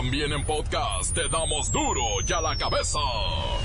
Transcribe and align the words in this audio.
También 0.00 0.32
en 0.32 0.42
podcast 0.46 1.14
te 1.14 1.28
damos 1.28 1.70
duro 1.70 2.00
y 2.26 2.32
a 2.32 2.40
la 2.40 2.56
cabeza. 2.56 2.98
Hoy 2.98 3.58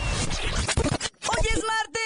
es 1.43 1.63
martes, 1.63 2.04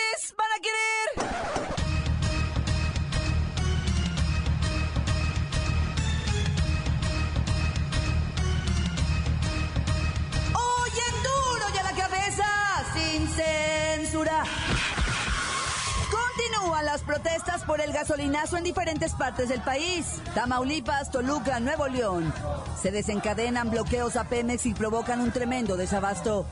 protestas 17.10 17.64
por 17.64 17.82
el 17.82 17.92
gasolinazo 17.92 18.56
en 18.56 18.64
diferentes 18.64 19.14
partes 19.14 19.50
del 19.50 19.62
país. 19.62 20.22
Tamaulipas, 20.36 21.10
Toluca, 21.10 21.60
Nuevo 21.60 21.88
León. 21.88 22.32
Se 22.80 22.92
desencadenan 22.92 23.72
bloqueos 23.72 24.16
a 24.16 24.26
Pemex 24.26 24.68
y 24.68 24.76
provocan 24.76 25.20
un 25.20 25.32
tremendo 25.32 25.76
desabasto. 25.76 26.46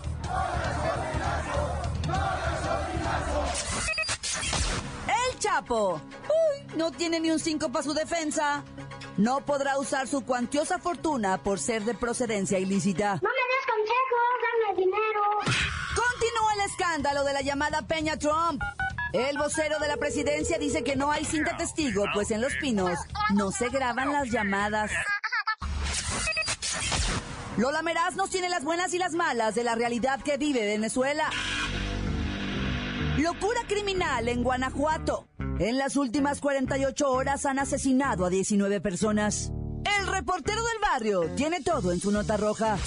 El 5.05 5.38
Chapo. 5.38 6.02
Uy, 6.23 6.75
no 6.75 6.91
tiene 6.91 7.19
ni 7.19 7.30
un 7.30 7.38
5 7.38 7.69
para 7.69 7.83
su 7.83 7.94
defensa. 7.94 8.63
No 9.16 9.41
podrá 9.41 9.77
usar 9.77 10.08
su 10.08 10.21
cuantiosa 10.21 10.80
fortuna 10.80 11.38
por 11.38 11.59
ser 11.59 11.83
de 11.83 11.94
procedencia 11.94 12.58
ilícita. 12.58 13.19
No 13.21 13.30
me 13.30 13.45
des 13.53 13.66
consejos, 13.75 14.33
dame 14.66 14.85
dinero. 14.85 15.21
Continúa 15.95 16.53
el 16.55 16.61
escándalo 16.61 17.23
de 17.23 17.33
la 17.33 17.41
llamada 17.41 17.83
Peña 17.83 18.17
Trump. 18.17 18.63
El 19.13 19.38
vocero 19.38 19.79
de 19.79 19.88
la 19.88 19.97
presidencia 19.97 20.57
dice 20.57 20.84
que 20.84 20.95
no 20.95 21.11
hay 21.11 21.23
cinta 21.23 21.55
testigo, 21.55 22.05
pues 22.13 22.31
en 22.31 22.41
Los 22.41 22.53
Pinos 22.55 22.99
no 23.33 23.52
se 23.52 23.70
graban 23.70 24.11
las 24.11 24.30
llamadas. 24.30 24.91
Lola 27.57 27.81
Meraz 27.81 28.16
nos 28.16 28.30
tiene 28.30 28.49
las 28.49 28.63
buenas 28.63 28.93
y 28.93 28.99
las 28.99 29.13
malas 29.13 29.55
de 29.55 29.63
la 29.63 29.75
realidad 29.75 30.22
que 30.22 30.38
vive 30.38 30.66
Venezuela. 30.66 31.30
Locura 33.17 33.61
criminal 33.67 34.28
en 34.28 34.44
Guanajuato. 34.44 35.28
En 35.59 35.78
las 35.78 35.95
últimas 35.95 36.39
48 36.39 37.09
horas 37.09 37.45
han 37.47 37.58
asesinado 37.58 38.25
a 38.25 38.30
19 38.30 38.80
personas. 38.80 39.52
El 40.00 40.08
reportero 40.08 40.61
del 40.63 40.80
barrio 40.80 41.22
tiene 41.35 41.61
todo 41.61 41.91
en 41.91 42.00
su 42.00 42.11
nota 42.11 42.38
roja. 42.38 42.78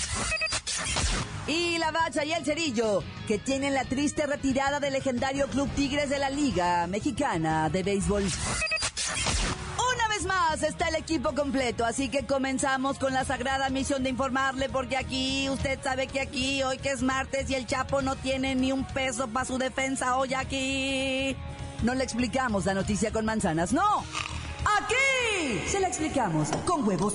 Y 1.50 1.78
la 1.78 1.90
bacha 1.90 2.24
y 2.24 2.32
el 2.32 2.44
cerillo, 2.44 3.02
que 3.26 3.36
tienen 3.36 3.74
la 3.74 3.84
triste 3.84 4.24
retirada 4.24 4.78
del 4.78 4.92
legendario 4.92 5.48
Club 5.48 5.68
Tigres 5.74 6.08
de 6.08 6.20
la 6.20 6.30
Liga 6.30 6.86
Mexicana 6.86 7.68
de 7.68 7.82
Béisbol. 7.82 8.22
Una 8.22 10.08
vez 10.08 10.24
más 10.26 10.62
está 10.62 10.90
el 10.90 10.94
equipo 10.94 11.34
completo, 11.34 11.84
así 11.84 12.08
que 12.08 12.24
comenzamos 12.24 13.00
con 13.00 13.12
la 13.12 13.24
sagrada 13.24 13.68
misión 13.68 14.04
de 14.04 14.10
informarle, 14.10 14.68
porque 14.68 14.96
aquí, 14.96 15.50
usted 15.50 15.80
sabe 15.82 16.06
que 16.06 16.20
aquí, 16.20 16.62
hoy 16.62 16.78
que 16.78 16.90
es 16.90 17.02
martes 17.02 17.50
y 17.50 17.56
el 17.56 17.66
Chapo 17.66 18.00
no 18.00 18.14
tiene 18.14 18.54
ni 18.54 18.70
un 18.70 18.84
peso 18.84 19.26
para 19.26 19.44
su 19.44 19.58
defensa 19.58 20.18
hoy 20.18 20.34
aquí. 20.34 21.34
No 21.82 21.94
le 21.94 22.04
explicamos 22.04 22.64
la 22.64 22.74
noticia 22.74 23.10
con 23.10 23.24
manzanas, 23.24 23.72
no. 23.72 24.04
Aquí 24.78 25.60
se 25.66 25.80
la 25.80 25.88
explicamos 25.88 26.50
con 26.64 26.86
huevos. 26.86 27.14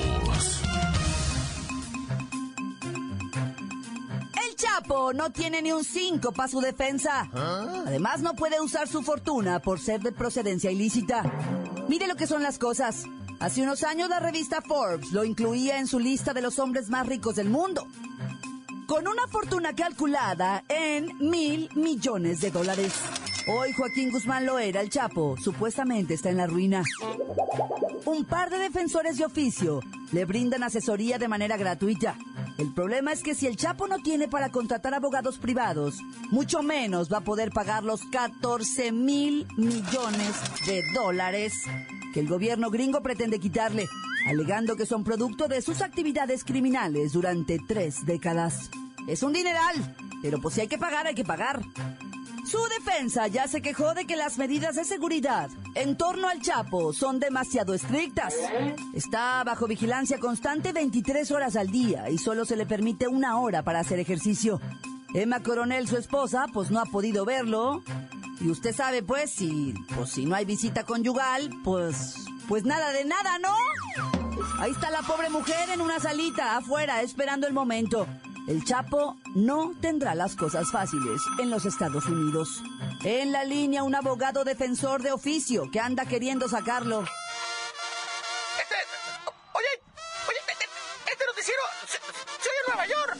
Chapo 4.61 5.11
no 5.11 5.31
tiene 5.31 5.59
ni 5.63 5.71
un 5.71 5.83
5 5.83 6.33
para 6.33 6.47
su 6.47 6.61
defensa. 6.61 7.27
Además, 7.33 8.21
no 8.21 8.35
puede 8.35 8.61
usar 8.61 8.87
su 8.87 9.01
fortuna 9.01 9.59
por 9.59 9.79
ser 9.79 10.01
de 10.01 10.11
procedencia 10.11 10.69
ilícita. 10.69 11.23
Mire 11.87 12.07
lo 12.07 12.15
que 12.15 12.27
son 12.27 12.43
las 12.43 12.59
cosas. 12.59 13.05
Hace 13.39 13.63
unos 13.63 13.83
años 13.83 14.07
la 14.07 14.19
revista 14.19 14.61
Forbes 14.61 15.11
lo 15.13 15.25
incluía 15.25 15.79
en 15.79 15.87
su 15.87 15.99
lista 15.99 16.33
de 16.33 16.43
los 16.43 16.59
hombres 16.59 16.89
más 16.89 17.07
ricos 17.07 17.37
del 17.37 17.49
mundo. 17.49 17.87
Con 18.85 19.07
una 19.07 19.25
fortuna 19.31 19.73
calculada 19.73 20.63
en 20.69 21.17
mil 21.17 21.67
millones 21.73 22.39
de 22.41 22.51
dólares. 22.51 22.93
Hoy 23.47 23.73
Joaquín 23.73 24.11
Guzmán 24.11 24.45
Loera, 24.45 24.81
el 24.81 24.91
Chapo, 24.91 25.37
supuestamente 25.43 26.13
está 26.13 26.29
en 26.29 26.37
la 26.37 26.45
ruina. 26.45 26.83
Un 28.05 28.25
par 28.25 28.51
de 28.51 28.59
defensores 28.59 29.17
de 29.17 29.25
oficio 29.25 29.79
le 30.11 30.25
brindan 30.25 30.61
asesoría 30.61 31.17
de 31.17 31.27
manera 31.27 31.57
gratuita. 31.57 32.15
El 32.61 32.71
problema 32.75 33.11
es 33.11 33.23
que 33.23 33.33
si 33.33 33.47
el 33.47 33.57
Chapo 33.57 33.87
no 33.87 33.97
tiene 34.03 34.27
para 34.27 34.51
contratar 34.51 34.93
abogados 34.93 35.39
privados, 35.39 35.97
mucho 36.29 36.61
menos 36.61 37.11
va 37.11 37.17
a 37.17 37.23
poder 37.23 37.49
pagar 37.49 37.83
los 37.83 38.03
14 38.11 38.91
mil 38.91 39.47
millones 39.57 40.35
de 40.67 40.83
dólares 40.93 41.63
que 42.13 42.19
el 42.19 42.27
gobierno 42.27 42.69
gringo 42.69 43.01
pretende 43.01 43.39
quitarle, 43.39 43.89
alegando 44.27 44.75
que 44.75 44.85
son 44.85 45.03
producto 45.03 45.47
de 45.47 45.63
sus 45.63 45.81
actividades 45.81 46.43
criminales 46.43 47.13
durante 47.13 47.57
tres 47.67 48.05
décadas. 48.05 48.69
Es 49.07 49.23
un 49.23 49.33
dineral, 49.33 49.95
pero 50.21 50.39
pues 50.39 50.53
si 50.53 50.61
hay 50.61 50.67
que 50.67 50.77
pagar, 50.77 51.07
hay 51.07 51.15
que 51.15 51.25
pagar. 51.25 51.63
Su 52.51 52.59
defensa 52.67 53.27
ya 53.27 53.47
se 53.47 53.61
quejó 53.61 53.93
de 53.93 54.05
que 54.05 54.17
las 54.17 54.37
medidas 54.37 54.75
de 54.75 54.83
seguridad 54.83 55.49
en 55.73 55.95
torno 55.95 56.27
al 56.27 56.41
Chapo 56.41 56.91
son 56.91 57.17
demasiado 57.17 57.73
estrictas. 57.73 58.35
Está 58.93 59.41
bajo 59.45 59.67
vigilancia 59.67 60.19
constante 60.19 60.73
23 60.73 61.31
horas 61.31 61.55
al 61.55 61.67
día 61.71 62.09
y 62.09 62.17
solo 62.17 62.43
se 62.43 62.57
le 62.57 62.65
permite 62.65 63.07
una 63.07 63.39
hora 63.39 63.63
para 63.63 63.79
hacer 63.79 63.99
ejercicio. 63.99 64.59
Emma 65.13 65.41
Coronel, 65.41 65.87
su 65.87 65.95
esposa, 65.95 66.45
pues 66.51 66.71
no 66.71 66.81
ha 66.81 66.85
podido 66.85 67.23
verlo. 67.23 67.83
Y 68.41 68.49
usted 68.49 68.75
sabe, 68.75 69.01
pues, 69.01 69.31
si, 69.31 69.73
pues, 69.95 70.09
si 70.09 70.25
no 70.25 70.35
hay 70.35 70.43
visita 70.43 70.83
conyugal, 70.83 71.49
pues, 71.63 72.15
pues 72.49 72.65
nada 72.65 72.91
de 72.91 73.05
nada, 73.05 73.39
¿no? 73.39 73.55
Ahí 74.59 74.71
está 74.71 74.91
la 74.91 75.03
pobre 75.03 75.29
mujer 75.29 75.69
en 75.69 75.79
una 75.79 76.01
salita 76.01 76.57
afuera 76.57 77.01
esperando 77.01 77.47
el 77.47 77.53
momento. 77.53 78.07
El 78.47 78.63
Chapo 78.65 79.17
no 79.35 79.71
tendrá 79.81 80.15
las 80.15 80.35
cosas 80.35 80.71
fáciles 80.71 81.21
en 81.39 81.49
los 81.49 81.65
Estados 81.65 82.05
Unidos. 82.05 82.61
En 83.03 83.31
la 83.31 83.43
línea 83.43 83.83
un 83.83 83.95
abogado 83.95 84.43
defensor 84.43 85.01
de 85.03 85.11
oficio 85.11 85.69
que 85.71 85.79
anda 85.79 86.05
queriendo 86.05 86.47
sacarlo. 86.49 87.01
Este, 87.01 88.75
oye, 89.53 89.67
oye, 90.27 90.37
este, 90.49 90.65
este 91.11 91.25
noticiero, 91.25 91.61
se, 91.87 91.97
se 91.97 92.49
oye 92.49 92.59
en 92.65 92.67
Nueva 92.67 92.87
York. 92.87 93.17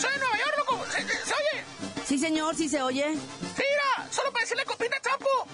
Soy 0.00 0.12
en 0.14 0.20
Nueva 0.20 0.36
York, 0.38 0.54
loco. 0.58 0.84
Se, 0.90 1.02
se- 1.02 1.26
se 1.26 1.34
oye. 1.34 1.64
Sí, 2.06 2.18
señor, 2.18 2.54
sí 2.56 2.68
se 2.68 2.82
oye. 2.82 3.06
Mira, 3.10 4.08
solo 4.10 4.32
para 4.32 4.42
decirle 4.44 4.62
al 4.62 4.68
compita 4.68 4.96
Chapo. 5.00 5.46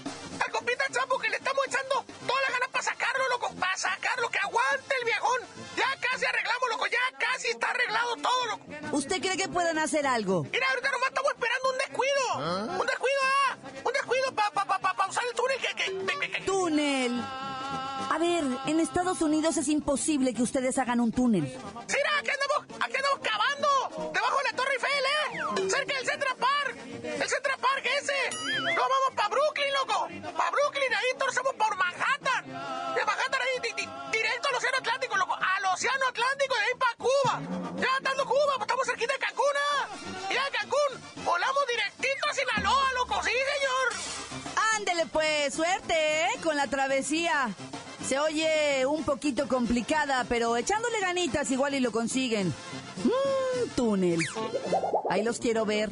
Puedan 9.53 9.79
hacer 9.79 10.07
algo? 10.07 10.45
Mira, 10.51 10.67
ahorita 10.71 10.91
nomás 10.91 11.09
estamos 11.09 11.33
esperando 11.33 11.71
un 11.71 11.79
descuido. 11.79 12.81
Un 12.81 12.87
descuido, 12.87 13.21
ah. 13.25 13.57
Un 13.85 13.93
descuido 13.93 14.33
para 14.35 14.51
pa, 14.51 14.65
pa, 14.65 14.79
pa, 14.79 14.95
pa 14.95 15.09
usar 15.09 15.23
el 15.29 15.35
túnel 15.37 15.59
que... 15.59 15.75
que, 15.77 15.85
que- 16.07 16.19
que- 16.21 16.31
que- 16.31 16.41
Túnel. 16.45 17.21
A 18.11 18.19
ver, 18.19 18.45
en 18.67 18.81
Estados 18.81 19.23
Unidos 19.23 19.57
es 19.57 19.69
imposible 19.69 20.35
que 20.35 20.43
ustedes 20.43 20.77
hagan 20.79 21.01
un 21.01 21.13
túnel. 21.13 21.57
Pues, 45.10 45.54
suerte, 45.54 45.95
¿eh? 45.95 46.28
Con 46.43 46.57
la 46.57 46.66
travesía. 46.66 47.51
Se 48.07 48.19
oye 48.19 48.84
un 48.87 49.04
poquito 49.04 49.47
complicada, 49.49 50.25
pero 50.28 50.57
echándole 50.57 50.99
ganitas 51.01 51.51
igual 51.51 51.75
y 51.75 51.81
lo 51.81 51.93
consiguen. 51.93 52.49
Mmm, 53.04 53.69
túnel. 53.77 54.19
Ahí 55.09 55.22
los 55.22 55.39
quiero 55.39 55.65
ver. 55.65 55.91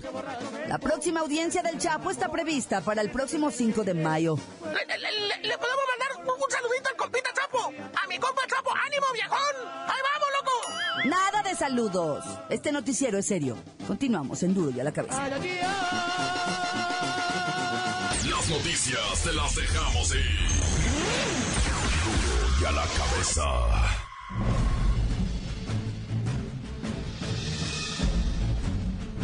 La 0.67 0.79
próxima 0.79 1.21
audiencia 1.21 1.63
del 1.63 1.79
Chapo 1.79 2.11
está 2.11 2.29
prevista 2.31 2.81
para 2.81 3.01
el 3.03 3.11
próximo 3.11 3.51
5 3.51 3.85
de 3.85 3.95
mayo. 3.95 4.37
¿Le, 4.65 4.99
le- 4.99 4.99
le- 4.99 5.49
le 5.49 5.59
podemos 5.59 5.85
mandar 5.89 6.17
un, 6.19 6.43
un 6.43 6.51
saludito 6.51 6.89
al 6.91 6.97
compita 6.97 7.31
Chapo? 7.33 7.59
A 8.03 8.07
mi 8.09 8.19
compa 8.19 8.43
Chapo, 8.49 8.71
ánimo, 8.87 9.07
viejón. 9.13 9.39
Ahí 9.87 10.01
vamos, 10.13 10.29
loco. 10.39 11.09
Nada 11.09 11.43
de 11.49 11.55
saludos. 11.55 12.25
Este 12.49 12.73
noticiero 12.73 13.19
es 13.19 13.27
serio. 13.27 13.57
Continuamos 13.87 14.43
en 14.43 14.53
Duro 14.55 14.71
y 14.71 14.81
a 14.81 14.85
la 14.85 14.93
cabeza. 14.93 15.29
Noticias 18.51 19.23
te 19.23 19.33
las 19.33 19.55
dejamos 19.55 20.13
ir. 20.13 20.41
Y 22.61 22.65
a 22.65 22.73
la 22.73 22.83
cabeza. 22.83 23.45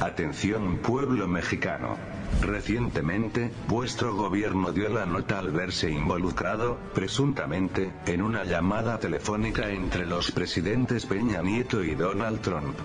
Atención 0.01 0.79
pueblo 0.79 1.27
mexicano. 1.27 1.99
Recientemente, 2.41 3.51
vuestro 3.67 4.15
gobierno 4.15 4.71
dio 4.71 4.89
la 4.91 5.07
nota 5.07 5.41
al 5.41 5.51
verse 5.51 5.91
involucrado, 5.91 6.79
presuntamente, 6.95 7.93
en 8.07 8.23
una 8.23 8.45
llamada 8.45 9.01
telefónica 9.01 9.71
entre 9.71 10.07
los 10.07 10.31
presidentes 10.31 11.05
Peña 11.05 11.43
Nieto 11.43 11.83
y 11.83 11.97
Donald 11.97 12.41
Trump. 12.43 12.79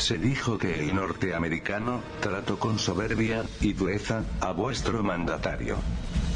Se 0.00 0.16
dijo 0.16 0.56
que 0.56 0.80
el 0.80 0.94
norteamericano 0.94 2.00
trató 2.20 2.58
con 2.58 2.78
soberbia 2.78 3.44
y 3.60 3.74
dureza 3.74 4.24
a 4.40 4.50
vuestro 4.52 5.02
mandatario. 5.02 5.76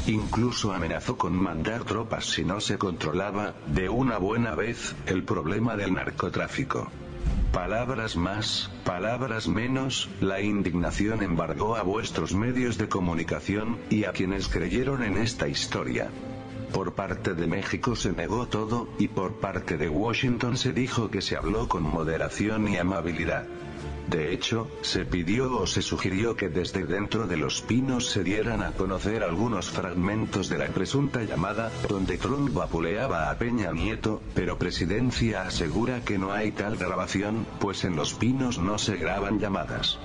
Incluso 0.05 0.71
amenazó 0.71 1.17
con 1.17 1.33
mandar 1.33 1.83
tropas 1.83 2.25
si 2.25 2.45
no 2.45 2.61
se 2.61 2.77
controlaba, 2.77 3.55
de 3.65 3.89
una 3.89 4.19
buena 4.19 4.53
vez, 4.53 4.95
el 5.07 5.23
problema 5.23 5.75
del 5.75 5.95
narcotráfico. 5.95 6.91
Palabras 7.51 8.15
más, 8.15 8.69
palabras 8.83 9.47
menos, 9.47 10.09
la 10.21 10.41
indignación 10.41 11.23
embargó 11.23 11.75
a 11.75 11.81
vuestros 11.81 12.35
medios 12.35 12.77
de 12.77 12.87
comunicación, 12.87 13.79
y 13.89 14.03
a 14.03 14.11
quienes 14.11 14.47
creyeron 14.47 15.01
en 15.01 15.17
esta 15.17 15.47
historia. 15.47 16.11
Por 16.75 16.91
parte 16.91 17.33
de 17.35 17.47
México 17.47 17.95
se 17.95 18.11
negó 18.11 18.47
todo, 18.47 18.89
y 18.99 19.07
por 19.07 19.35
parte 19.35 19.77
de 19.77 19.87
Washington 19.87 20.57
se 20.57 20.73
dijo 20.73 21.09
que 21.09 21.21
se 21.21 21.37
habló 21.37 21.69
con 21.69 21.83
moderación 21.83 22.67
y 22.67 22.75
amabilidad. 22.75 23.45
De 24.09 24.33
hecho, 24.33 24.67
se 24.81 25.05
pidió 25.05 25.57
o 25.57 25.67
se 25.67 25.81
sugirió 25.81 26.35
que 26.35 26.49
desde 26.49 26.85
dentro 26.85 27.27
de 27.27 27.37
los 27.37 27.61
pinos 27.61 28.07
se 28.07 28.25
dieran 28.25 28.61
a 28.61 28.73
conocer 28.73 29.23
algunos 29.23 29.69
fragmentos 29.69 30.49
de 30.49 30.57
la 30.57 30.67
presunta 30.67 31.23
llamada, 31.23 31.71
donde 31.87 32.17
Trump 32.17 32.53
vapuleaba 32.53 33.31
a 33.31 33.37
Peña 33.37 33.71
Nieto, 33.71 34.21
pero 34.33 34.57
Presidencia 34.57 35.43
asegura 35.43 36.01
que 36.01 36.17
no 36.17 36.33
hay 36.33 36.51
tal 36.51 36.75
grabación, 36.75 37.47
pues 37.61 37.85
en 37.85 37.95
los 37.95 38.13
pinos 38.15 38.59
no 38.59 38.77
se 38.79 38.97
graban 38.97 39.39
llamadas. 39.39 39.97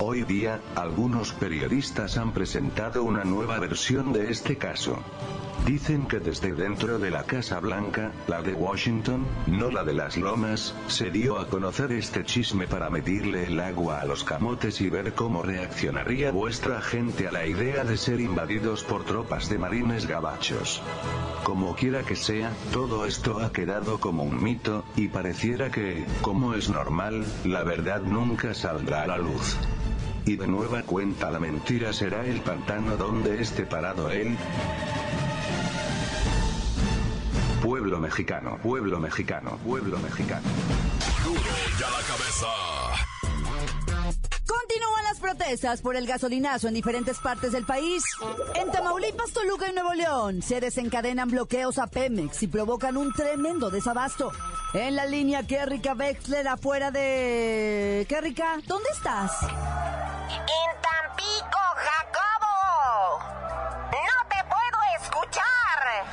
Hoy 0.00 0.22
día, 0.22 0.60
algunos 0.76 1.32
periodistas 1.32 2.16
han 2.16 2.32
presentado 2.32 3.02
una 3.02 3.24
nueva 3.24 3.58
versión 3.58 4.12
de 4.12 4.30
este 4.30 4.56
caso. 4.56 5.02
Dicen 5.66 6.06
que 6.06 6.18
desde 6.18 6.54
dentro 6.54 6.98
de 6.98 7.10
la 7.10 7.24
Casa 7.24 7.60
Blanca, 7.60 8.12
la 8.26 8.40
de 8.40 8.54
Washington, 8.54 9.26
no 9.46 9.70
la 9.70 9.84
de 9.84 9.92
las 9.92 10.16
lomas, 10.16 10.74
se 10.86 11.10
dio 11.10 11.38
a 11.38 11.48
conocer 11.48 11.92
este 11.92 12.24
chisme 12.24 12.66
para 12.66 12.88
medirle 12.88 13.44
el 13.44 13.60
agua 13.60 14.00
a 14.00 14.06
los 14.06 14.24
camotes 14.24 14.80
y 14.80 14.88
ver 14.88 15.12
cómo 15.12 15.42
reaccionaría 15.42 16.30
vuestra 16.30 16.80
gente 16.80 17.28
a 17.28 17.32
la 17.32 17.44
idea 17.44 17.84
de 17.84 17.98
ser 17.98 18.20
invadidos 18.20 18.82
por 18.82 19.04
tropas 19.04 19.50
de 19.50 19.58
marines 19.58 20.06
gabachos. 20.06 20.80
Como 21.44 21.74
quiera 21.74 22.02
que 22.02 22.16
sea, 22.16 22.52
todo 22.72 23.04
esto 23.04 23.40
ha 23.40 23.52
quedado 23.52 23.98
como 23.98 24.22
un 24.22 24.42
mito, 24.42 24.84
y 24.96 25.08
pareciera 25.08 25.70
que, 25.70 26.06
como 26.22 26.54
es 26.54 26.70
normal, 26.70 27.26
la 27.44 27.62
verdad 27.62 28.00
nunca 28.00 28.54
saldrá 28.54 29.02
a 29.02 29.06
la 29.08 29.18
luz. 29.18 29.57
Y 30.24 30.36
de 30.36 30.46
nueva 30.46 30.82
cuenta 30.82 31.30
la 31.30 31.38
mentira 31.38 31.92
será 31.92 32.24
el 32.24 32.40
pantano 32.40 32.96
donde 32.96 33.40
esté 33.40 33.64
parado 33.64 34.10
él. 34.10 34.36
Pueblo 37.62 37.98
mexicano, 37.98 38.58
pueblo 38.62 39.00
mexicano, 39.00 39.58
pueblo 39.64 39.98
mexicano. 39.98 40.46
Duro 41.24 41.40
y 41.40 41.82
a 41.82 41.90
la 41.90 42.06
cabeza. 42.06 42.46
Continúan 44.46 45.04
las 45.04 45.18
protestas 45.18 45.80
por 45.80 45.96
el 45.96 46.06
gasolinazo 46.06 46.68
en 46.68 46.74
diferentes 46.74 47.18
partes 47.18 47.52
del 47.52 47.64
país. 47.64 48.02
En 48.54 48.70
Tamaulipas, 48.70 49.32
Toluca 49.32 49.68
y 49.68 49.72
Nuevo 49.72 49.94
León 49.94 50.40
se 50.42 50.60
desencadenan 50.60 51.30
bloqueos 51.30 51.78
a 51.78 51.86
Pemex 51.86 52.42
y 52.42 52.46
provocan 52.46 52.96
un 52.96 53.12
tremendo 53.12 53.70
desabasto. 53.70 54.30
En 54.74 54.96
la 54.96 55.06
línea 55.06 55.42
Kerrika 55.44 55.94
Wexler 55.94 56.46
afuera 56.46 56.90
de... 56.90 58.04
Kerrika, 58.06 58.58
¿dónde 58.66 58.90
estás? 58.90 59.32
En 59.42 60.70
Tampico, 60.82 61.58
Jacobo. 61.74 63.18
No 63.90 64.28
te 64.28 64.44
puedo 64.44 64.78
escuchar. 65.00 66.04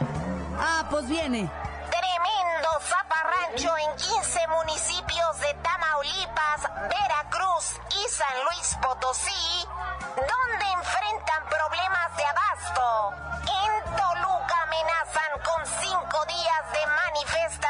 Ah, 0.57 0.88
pues 0.90 1.06
viene. 1.10 1.50
Tremendo 1.92 2.69
zaparrancho 2.80 3.75
en 3.78 3.96
15 3.98 4.40
municipios 4.48 5.40
de 5.42 5.54
Tamaulipas, 5.62 6.62
Veracruz 6.88 7.75
y 7.92 8.07
San 8.10 8.44
Luis 8.46 8.78
Potosí, 8.81 9.68
donde 10.16 10.66
enfrentan 10.72 11.44
problemas 11.50 12.16
de 12.16 12.24
abasto. 12.24 13.13
En 13.52 13.84
Toluca 13.98 14.56
amenazan 14.63 15.44
con 15.44 15.66
cinco 15.81 16.25
días 16.25 16.72
de 16.72 16.88
manifestación 16.88 17.65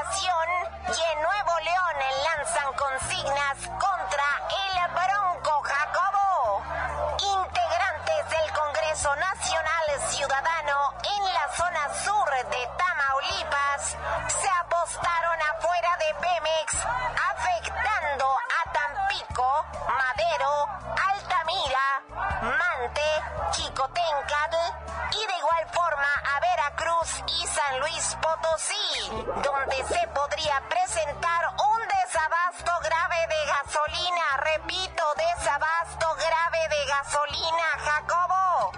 gasolina, 37.55 37.77
Jacobo. 37.79 38.71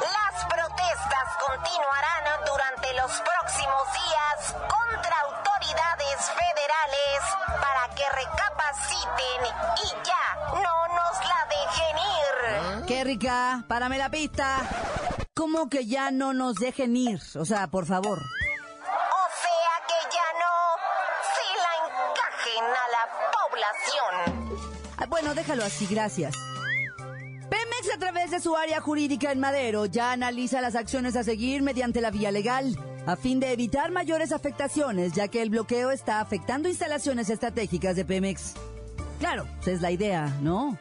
Las 0.00 0.44
protestas 0.46 1.26
continuarán 1.46 2.46
durante 2.46 2.92
los 2.94 3.10
próximos 3.20 3.82
días 3.92 4.54
contra 4.68 5.20
autoridades 5.20 6.30
federales 6.30 7.20
para 7.60 7.94
que 7.94 8.04
recapaciten 8.10 9.40
y 9.84 9.88
ya 10.04 10.26
no 10.54 10.88
nos 10.88 11.14
la 11.28 11.40
dejen 11.50 11.98
ir. 11.98 12.86
Kerrika, 12.86 13.64
párame 13.68 13.98
la 13.98 14.08
pista. 14.08 14.58
¿Cómo 15.34 15.68
que 15.68 15.86
ya 15.86 16.10
no 16.10 16.32
nos 16.32 16.56
dejen 16.56 16.96
ir? 16.96 17.20
O 17.36 17.44
sea, 17.44 17.66
por 17.68 17.86
favor. 17.86 18.18
O 18.18 19.26
sea 19.42 19.74
que 19.88 19.98
ya 20.14 20.28
no 20.42 20.54
se 21.34 21.46
la 21.56 21.72
encajen 21.86 22.64
a 22.64 22.86
la 22.96 23.04
población. 23.32 24.12
Ah, 24.98 25.06
bueno, 25.08 25.34
déjalo 25.34 25.64
así, 25.64 25.86
gracias. 25.86 26.49
De 28.30 28.38
su 28.38 28.56
área 28.56 28.80
jurídica 28.80 29.32
en 29.32 29.40
Madero 29.40 29.86
ya 29.86 30.12
analiza 30.12 30.60
las 30.60 30.76
acciones 30.76 31.16
a 31.16 31.24
seguir 31.24 31.62
mediante 31.62 32.00
la 32.00 32.12
vía 32.12 32.30
legal 32.30 32.76
a 33.06 33.16
fin 33.16 33.40
de 33.40 33.52
evitar 33.52 33.90
mayores 33.90 34.30
afectaciones 34.30 35.12
ya 35.12 35.28
que 35.28 35.42
el 35.42 35.50
bloqueo 35.50 35.90
está 35.90 36.20
afectando 36.20 36.68
instalaciones 36.68 37.28
estratégicas 37.28 37.96
de 37.96 38.04
Pemex. 38.04 38.54
Claro, 39.18 39.46
esa 39.60 39.70
es 39.72 39.80
la 39.80 39.90
idea, 39.90 40.26
¿no? 40.40 40.78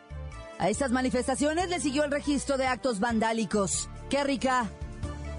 A 0.60 0.70
estas 0.70 0.92
manifestaciones 0.92 1.70
le 1.70 1.80
siguió 1.80 2.04
el 2.04 2.12
registro 2.12 2.58
de 2.58 2.68
actos 2.68 3.00
vandálicos. 3.00 3.90
¡Qué 4.10 4.24
rica! 4.24 4.70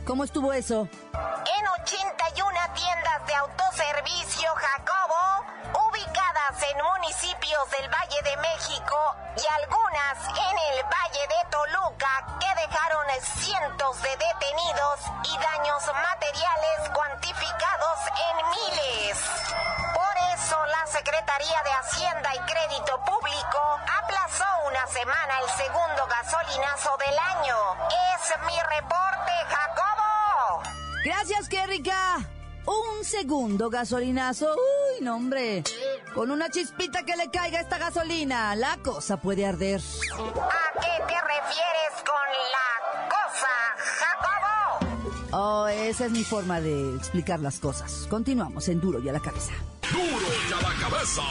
¿Cómo 0.05 0.25
estuvo 0.25 0.53
eso? 0.53 0.89
En 1.13 1.83
81 1.85 2.51
tiendas 2.75 3.27
de 3.27 3.35
autoservicio 3.35 4.49
Jacobo, 4.57 5.89
ubicadas 5.89 6.63
en 6.73 6.83
municipios 6.83 7.71
del 7.71 7.89
Valle 7.89 8.19
de 8.25 8.37
México 8.37 9.10
y 9.37 9.45
algunas 9.63 10.19
en 10.29 10.57
el 10.71 10.83
Valle 10.85 11.25
de 11.29 11.51
Toluca, 11.51 12.39
que 12.41 12.51
dejaron 12.61 13.01
cientos 13.23 14.03
de 14.03 14.11
detenidos 14.11 15.01
y 15.25 15.37
daños 15.39 15.83
materiales 15.87 16.91
cuantificados 16.95 17.99
en 18.17 18.37
miles. 18.51 19.19
Por 19.95 20.15
eso 20.35 20.57
la 20.67 20.87
Secretaría 20.87 21.63
de 21.65 21.73
Hacienda 21.73 22.35
y 22.35 22.39
Crédito 22.41 23.05
Público 23.05 23.61
aplazó 24.03 24.45
una 24.67 24.87
semana 24.87 25.39
el 25.43 25.51
segundo 25.51 26.07
gasolinazo 26.07 26.97
del 26.99 27.19
año. 27.19 27.57
Es 28.15 28.33
mi 28.47 28.59
reporte, 28.77 29.33
Jacobo. 29.49 30.63
Gracias, 31.05 31.49
qué 31.49 31.67
rica. 31.67 32.19
Un 32.67 33.05
segundo 33.05 33.71
gasolinazo. 33.71 34.55
Uy, 34.55 35.05
no. 35.05 35.19
Con 36.15 36.33
una 36.33 36.49
chispita 36.49 37.05
que 37.05 37.17
le 37.17 37.31
caiga 37.31 37.59
a 37.59 37.63
esta 37.63 37.79
gasolina, 37.79 38.55
la 38.57 38.77
cosa 38.83 39.17
puede 39.19 39.47
arder. 39.47 39.81
¿A 39.81 40.81
qué 40.81 41.05
te 41.07 41.15
refieres 41.15 41.95
con 42.05 42.29
la 42.51 43.09
cosa, 43.09 43.53
Jacobo? 44.01 45.33
Oh, 45.33 45.69
esa 45.69 46.07
es 46.07 46.11
mi 46.11 46.25
forma 46.25 46.61
de 46.61 46.97
explicar 46.97 47.39
las 47.39 47.61
cosas. 47.61 48.07
Continuamos 48.11 48.69
en 48.69 48.81
Duro 48.81 48.99
y 48.99 49.09
a 49.09 49.13
la 49.13 49.21
cabeza. 49.21 49.53
Duro 49.93 50.27
y 50.49 50.53
a 50.53 50.69
la 50.69 50.75
cabeza. 50.81 51.23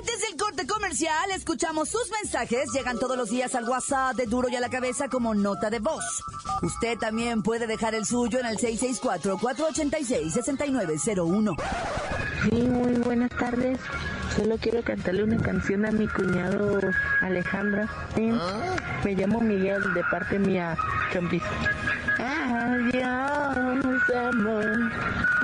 Antes 0.00 0.20
del 0.22 0.36
corte 0.36 0.66
comercial, 0.66 1.30
escuchamos 1.30 1.88
sus 1.88 2.10
mensajes. 2.10 2.72
Llegan 2.72 2.98
todos 2.98 3.16
los 3.16 3.30
días 3.30 3.54
al 3.54 3.68
WhatsApp 3.68 4.16
de 4.16 4.26
Duro 4.26 4.48
y 4.48 4.56
a 4.56 4.60
la 4.60 4.70
cabeza 4.70 5.08
como 5.08 5.34
nota 5.34 5.70
de 5.70 5.78
voz. 5.78 6.24
Usted 6.62 6.98
también 6.98 7.42
puede 7.42 7.66
dejar 7.66 7.94
el 7.94 8.04
suyo 8.04 8.38
en 8.38 8.44
el 8.46 8.58
664-486-6901. 8.58 11.56
Sí, 12.44 12.62
muy 12.62 12.92
buenas 12.98 13.30
tardes. 13.30 13.80
Solo 14.36 14.58
quiero 14.58 14.82
cantarle 14.82 15.24
una 15.24 15.38
canción 15.38 15.86
a 15.86 15.90
mi 15.90 16.06
cuñado 16.06 16.78
Alejandra. 17.20 17.88
Me 19.04 19.14
llamo 19.14 19.40
Miguel 19.40 19.82
de 19.94 20.04
parte 20.10 20.38
mía, 20.38 20.76
Chompis. 21.12 21.42
Adiós, 22.18 24.02
amor. 24.28 24.66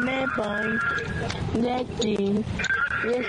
Me 0.03 0.27
voy 0.37 0.79
de 1.63 1.75
aquí. 1.75 2.45
Y 3.07 3.09
vez 3.09 3.27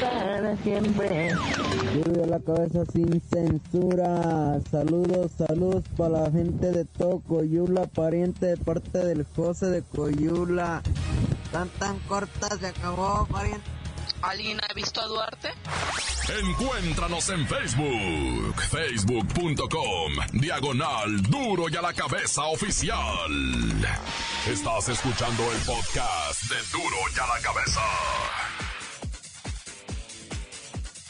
para 0.00 0.56
siempre. 0.58 1.32
Duro 2.04 2.26
la 2.26 2.38
cabeza 2.38 2.84
sin 2.92 3.20
censura. 3.20 4.60
Saludos, 4.70 5.32
saludos 5.36 5.82
para 5.96 6.22
la 6.22 6.30
gente 6.30 6.70
de 6.70 6.84
todo 6.84 7.20
Coyula, 7.26 7.86
pariente 7.86 8.46
de 8.46 8.56
parte 8.56 8.98
del 8.98 9.26
José 9.34 9.66
de 9.66 9.82
Coyula. 9.82 10.82
Tan 11.50 11.68
tan 11.80 11.98
corta, 12.06 12.56
se 12.56 12.68
acabó, 12.68 13.26
pariente. 13.26 13.64
¿Alguien 14.26 14.58
ha 14.62 14.72
visto 14.72 15.02
a 15.02 15.06
Duarte? 15.06 15.50
Encuéntranos 16.40 17.28
en 17.28 17.46
Facebook, 17.46 18.62
facebook.com, 18.70 20.12
diagonal 20.32 21.22
duro 21.24 21.66
y 21.68 21.76
a 21.76 21.82
la 21.82 21.92
cabeza 21.92 22.44
oficial. 22.44 23.30
Estás 24.48 24.88
escuchando 24.88 25.42
el 25.52 25.58
podcast 25.58 26.42
de 26.44 26.56
duro 26.72 26.96
y 27.14 27.18
a 27.18 27.26
la 27.26 27.40
cabeza. 27.42 27.82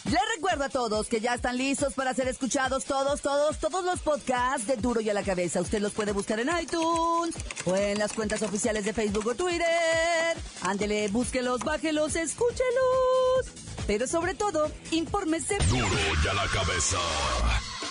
Les 0.04 0.20
recuerdo 0.36 0.64
a 0.64 0.68
todos 0.68 1.08
que 1.08 1.20
ya 1.20 1.34
están 1.34 1.56
listos 1.56 1.94
para 1.94 2.12
ser 2.12 2.28
escuchados 2.28 2.84
todos, 2.84 3.22
todos, 3.22 3.58
todos 3.58 3.84
los 3.84 4.00
podcasts 4.00 4.66
de 4.66 4.76
Duro 4.76 5.00
y 5.00 5.08
a 5.08 5.14
la 5.14 5.22
Cabeza. 5.22 5.62
Usted 5.62 5.80
los 5.80 5.92
puede 5.92 6.12
buscar 6.12 6.38
en 6.40 6.50
iTunes 6.60 7.34
o 7.64 7.74
en 7.74 7.98
las 7.98 8.12
cuentas 8.12 8.42
oficiales 8.42 8.84
de 8.84 8.92
Facebook 8.92 9.26
o 9.28 9.34
Twitter. 9.34 10.36
Ándele, 10.60 11.08
búsquelos, 11.08 11.60
bájelos, 11.60 12.16
escúchelos. 12.16 13.46
Pero 13.86 14.06
sobre 14.06 14.34
todo, 14.34 14.70
infórmese. 14.90 15.56
Duro 15.70 15.88
y 16.22 16.28
a 16.28 16.34
la 16.34 16.46
cabeza. 16.48 16.98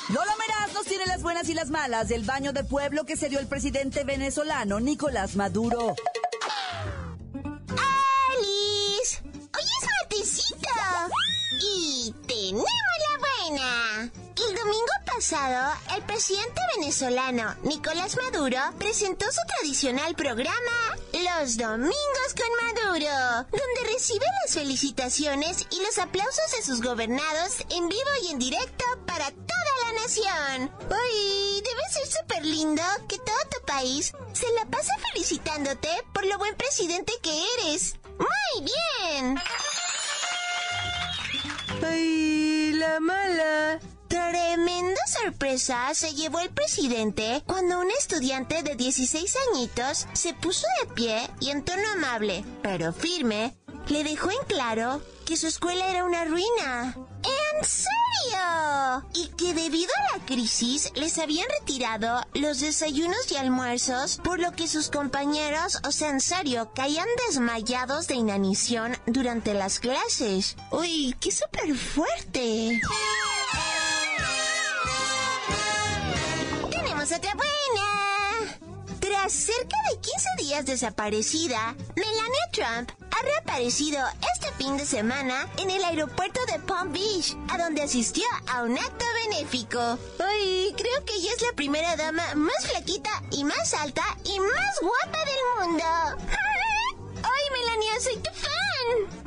Lola 0.10 0.36
Meraz 0.38 0.74
nos 0.74 0.86
tiene 0.86 1.06
las 1.08 1.24
buenas 1.24 1.50
y 1.50 1.56
las 1.56 1.70
malas 1.70 2.10
del 2.10 2.24
baño 2.24 2.54
de 2.54 2.64
pueblo 2.64 3.06
que 3.06 3.18
se 3.18 3.30
dio 3.30 3.40
el 3.40 3.48
presidente 3.48 4.04
venezolano 4.04 4.80
Nicolás 4.80 5.36
Maduro. 5.36 5.96
Pasado, 15.24 15.74
el 15.96 16.04
presidente 16.04 16.60
venezolano 16.76 17.56
Nicolás 17.64 18.18
Maduro 18.18 18.58
presentó 18.78 19.26
su 19.32 19.40
tradicional 19.56 20.16
programa 20.16 20.98
Los 21.14 21.56
Domingos 21.56 22.34
con 22.36 22.50
Maduro, 22.68 23.48
donde 23.50 23.94
recibe 23.94 24.26
las 24.44 24.54
felicitaciones 24.54 25.66
y 25.70 25.80
los 25.82 25.98
aplausos 25.98 26.52
de 26.58 26.64
sus 26.64 26.82
gobernados 26.82 27.60
en 27.70 27.88
vivo 27.88 28.10
y 28.24 28.32
en 28.32 28.40
directo 28.40 28.84
para 29.06 29.32
toda 29.32 29.74
la 29.86 30.02
nación. 30.02 30.72
Uy, 30.90 31.62
debe 31.62 31.84
ser 31.90 32.06
súper 32.06 32.46
lindo 32.46 32.84
que 33.08 33.18
todo 33.20 33.38
tu 33.50 33.66
país 33.66 34.12
se 34.34 34.52
la 34.52 34.66
pase 34.66 34.92
felicitándote 35.14 35.88
por 36.14 36.26
lo 36.26 36.38
buen 36.38 36.56
presidente 36.56 37.14
que 37.22 37.46
eres. 37.60 37.96
Muy 38.20 38.70
bien. 39.10 39.40
¡Ay, 41.82 42.74
la 42.74 43.00
mala! 43.00 43.93
Tremenda 44.34 45.00
sorpresa 45.06 45.94
se 45.94 46.16
llevó 46.16 46.40
el 46.40 46.50
presidente 46.50 47.44
cuando 47.46 47.80
un 47.80 47.92
estudiante 47.92 48.64
de 48.64 48.76
16 48.76 49.36
añitos 49.52 50.08
se 50.14 50.34
puso 50.34 50.66
de 50.82 50.92
pie 50.96 51.30
y 51.40 51.52
en 51.52 51.64
tono 51.64 51.84
amable, 51.94 52.44
pero 52.64 52.94
firme, 52.94 53.56
le 53.90 54.04
dejó 54.04 54.32
en 54.32 54.44
claro 54.48 55.04
que 55.28 55.38
su 55.38 55.46
escuela 55.46 55.88
era 55.88 56.04
una 56.04 56.26
ruina. 56.26 56.96
¿En 56.96 57.64
serio? 57.64 59.06
Y 59.14 59.28
que 59.38 59.54
debido 59.54 59.92
a 59.96 60.18
la 60.18 60.26
crisis 60.26 60.92
les 60.96 61.20
habían 61.20 61.48
retirado 61.60 62.26
los 62.34 62.60
desayunos 62.60 63.32
y 63.32 63.36
almuerzos, 63.36 64.20
por 64.24 64.40
lo 64.40 64.52
que 64.54 64.68
sus 64.68 64.90
compañeros, 64.90 65.80
o 65.88 65.92
sea, 65.92 66.10
en 66.10 66.22
serio, 66.22 66.72
caían 66.74 67.08
desmayados 67.28 68.08
de 68.08 68.16
inanición 68.16 68.98
durante 69.06 69.54
las 69.54 69.80
clases. 69.80 70.56
Uy, 70.72 71.16
qué 71.20 71.32
súper 71.32 71.76
fuerte. 71.76 72.82
Otra 77.14 77.34
buena. 77.36 78.60
Tras 79.00 79.34
cerca 79.34 79.78
de 79.92 80.00
15 80.00 80.30
días 80.38 80.66
desaparecida, 80.66 81.76
Melania 81.96 82.50
Trump 82.52 82.92
ha 83.12 83.22
reaparecido 83.24 84.00
este 84.34 84.52
fin 84.54 84.78
de 84.78 84.86
semana 84.86 85.48
en 85.58 85.70
el 85.70 85.84
aeropuerto 85.84 86.40
de 86.52 86.60
Palm 86.60 86.92
Beach, 86.92 87.38
a 87.50 87.58
donde 87.58 87.84
asistió 87.84 88.24
a 88.48 88.64
un 88.64 88.78
acto 88.78 89.06
benéfico. 89.26 90.00
Ay, 90.20 90.74
creo 90.76 91.06
que 91.06 91.16
ella 91.16 91.32
es 91.36 91.42
la 91.42 91.54
primera 91.56 91.96
dama 91.96 92.24
más 92.36 92.66
flaquita 92.68 93.12
y 93.32 93.44
más 93.44 93.74
alta 93.76 94.04
y 94.24 94.40
más 94.40 94.80
guapa 94.82 95.20
del 95.26 95.68
mundo. 95.68 95.84
¡Ay, 97.24 97.44
Melania, 97.52 98.00
soy 98.00 98.18
tu 98.18 98.32
fan! 98.32 99.24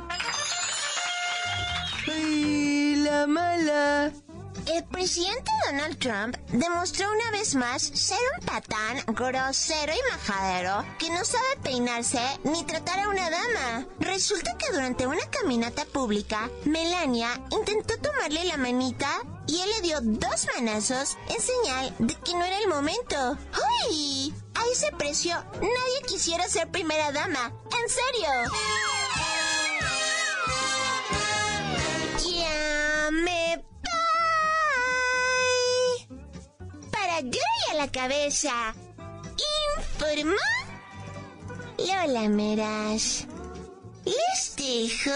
¡Ay, 2.07 2.95
la 2.97 3.27
mala! 3.27 4.26
El 4.67 4.83
presidente 4.83 5.49
Donald 5.65 5.97
Trump 5.97 6.35
demostró 6.49 7.09
una 7.09 7.31
vez 7.31 7.55
más 7.55 7.81
ser 7.81 8.19
un 8.37 8.45
patán 8.45 9.01
grosero 9.15 9.93
y 9.93 10.11
majadero 10.11 10.85
que 10.99 11.09
no 11.09 11.23
sabe 11.23 11.47
peinarse 11.63 12.19
ni 12.43 12.65
tratar 12.65 12.99
a 12.99 13.07
una 13.07 13.29
dama. 13.29 13.87
Resulta 13.99 14.57
que 14.57 14.69
durante 14.73 15.07
una 15.07 15.25
caminata 15.29 15.85
pública, 15.85 16.49
Melania 16.65 17.29
intentó 17.49 17.97
tomarle 17.99 18.43
la 18.43 18.57
manita 18.57 19.07
y 19.47 19.61
él 19.61 19.69
le 19.69 19.81
dio 19.81 19.99
dos 20.01 20.47
manazos 20.57 21.17
en 21.29 21.41
señal 21.41 21.95
de 21.99 22.15
que 22.15 22.33
no 22.33 22.43
era 22.43 22.59
el 22.59 22.67
momento. 22.67 23.37
¡Uy! 23.89 24.33
A 24.53 24.65
ese 24.73 24.91
precio 24.97 25.33
nadie 25.53 26.01
quisiera 26.07 26.45
ser 26.49 26.69
primera 26.69 27.13
dama. 27.13 27.53
¡En 27.71 27.89
serio! 27.89 28.96
Informó 39.77 40.35
Lola 41.79 42.29
Meras. 42.29 43.25
Les 44.05 44.55
dejo 44.55 45.11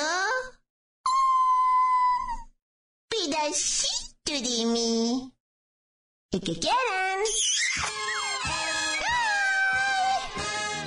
pedacito 3.08 4.32
de 4.32 4.66
mí. 4.66 5.32
El 6.32 6.42
que 6.42 6.60
quieran. 6.60 7.20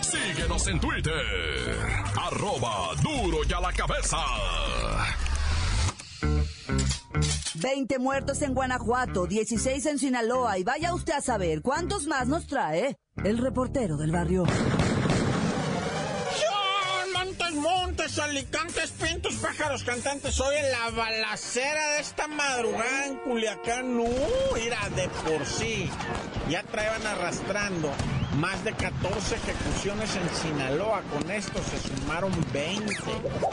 Síguenos 0.02 0.66
en 0.66 0.80
Twitter. 0.80 1.76
Arroba 2.16 2.94
duro 3.02 3.38
y 3.48 3.52
a 3.52 3.60
la 3.60 3.72
cabeza. 3.72 4.18
20 7.54 7.98
muertos 7.98 8.42
en 8.42 8.54
Guanajuato, 8.54 9.26
16 9.26 9.86
en 9.86 9.98
Sinaloa 9.98 10.58
y 10.58 10.64
vaya 10.64 10.94
usted 10.94 11.12
a 11.12 11.20
saber 11.20 11.62
cuántos 11.62 12.06
más 12.06 12.26
nos 12.26 12.46
trae 12.46 12.98
el 13.22 13.38
reportero 13.38 13.96
del 13.96 14.10
barrio. 14.10 14.44
Montes, 17.12 17.54
montes, 17.54 18.18
alicantes, 18.18 18.90
pintos, 18.90 19.34
pájaros, 19.36 19.84
cantantes. 19.84 20.38
Hoy 20.40 20.54
la 20.70 20.90
balacera 20.90 21.92
de 21.92 22.00
esta 22.00 22.26
madrugada 22.28 23.06
en 23.06 23.16
Culiacán, 23.18 23.96
no, 23.96 24.04
mira, 24.54 24.78
de 24.94 25.08
por 25.08 25.46
sí. 25.46 25.88
Ya 26.50 26.62
traían 26.64 27.06
arrastrando 27.06 27.90
más 28.38 28.64
de 28.64 28.72
14 28.72 29.36
ejecuciones 29.36 30.16
en 30.16 30.28
Sinaloa. 30.34 31.02
Con 31.12 31.30
esto 31.30 31.60
se 31.62 31.88
sumaron 31.88 32.32
20. 32.52 32.92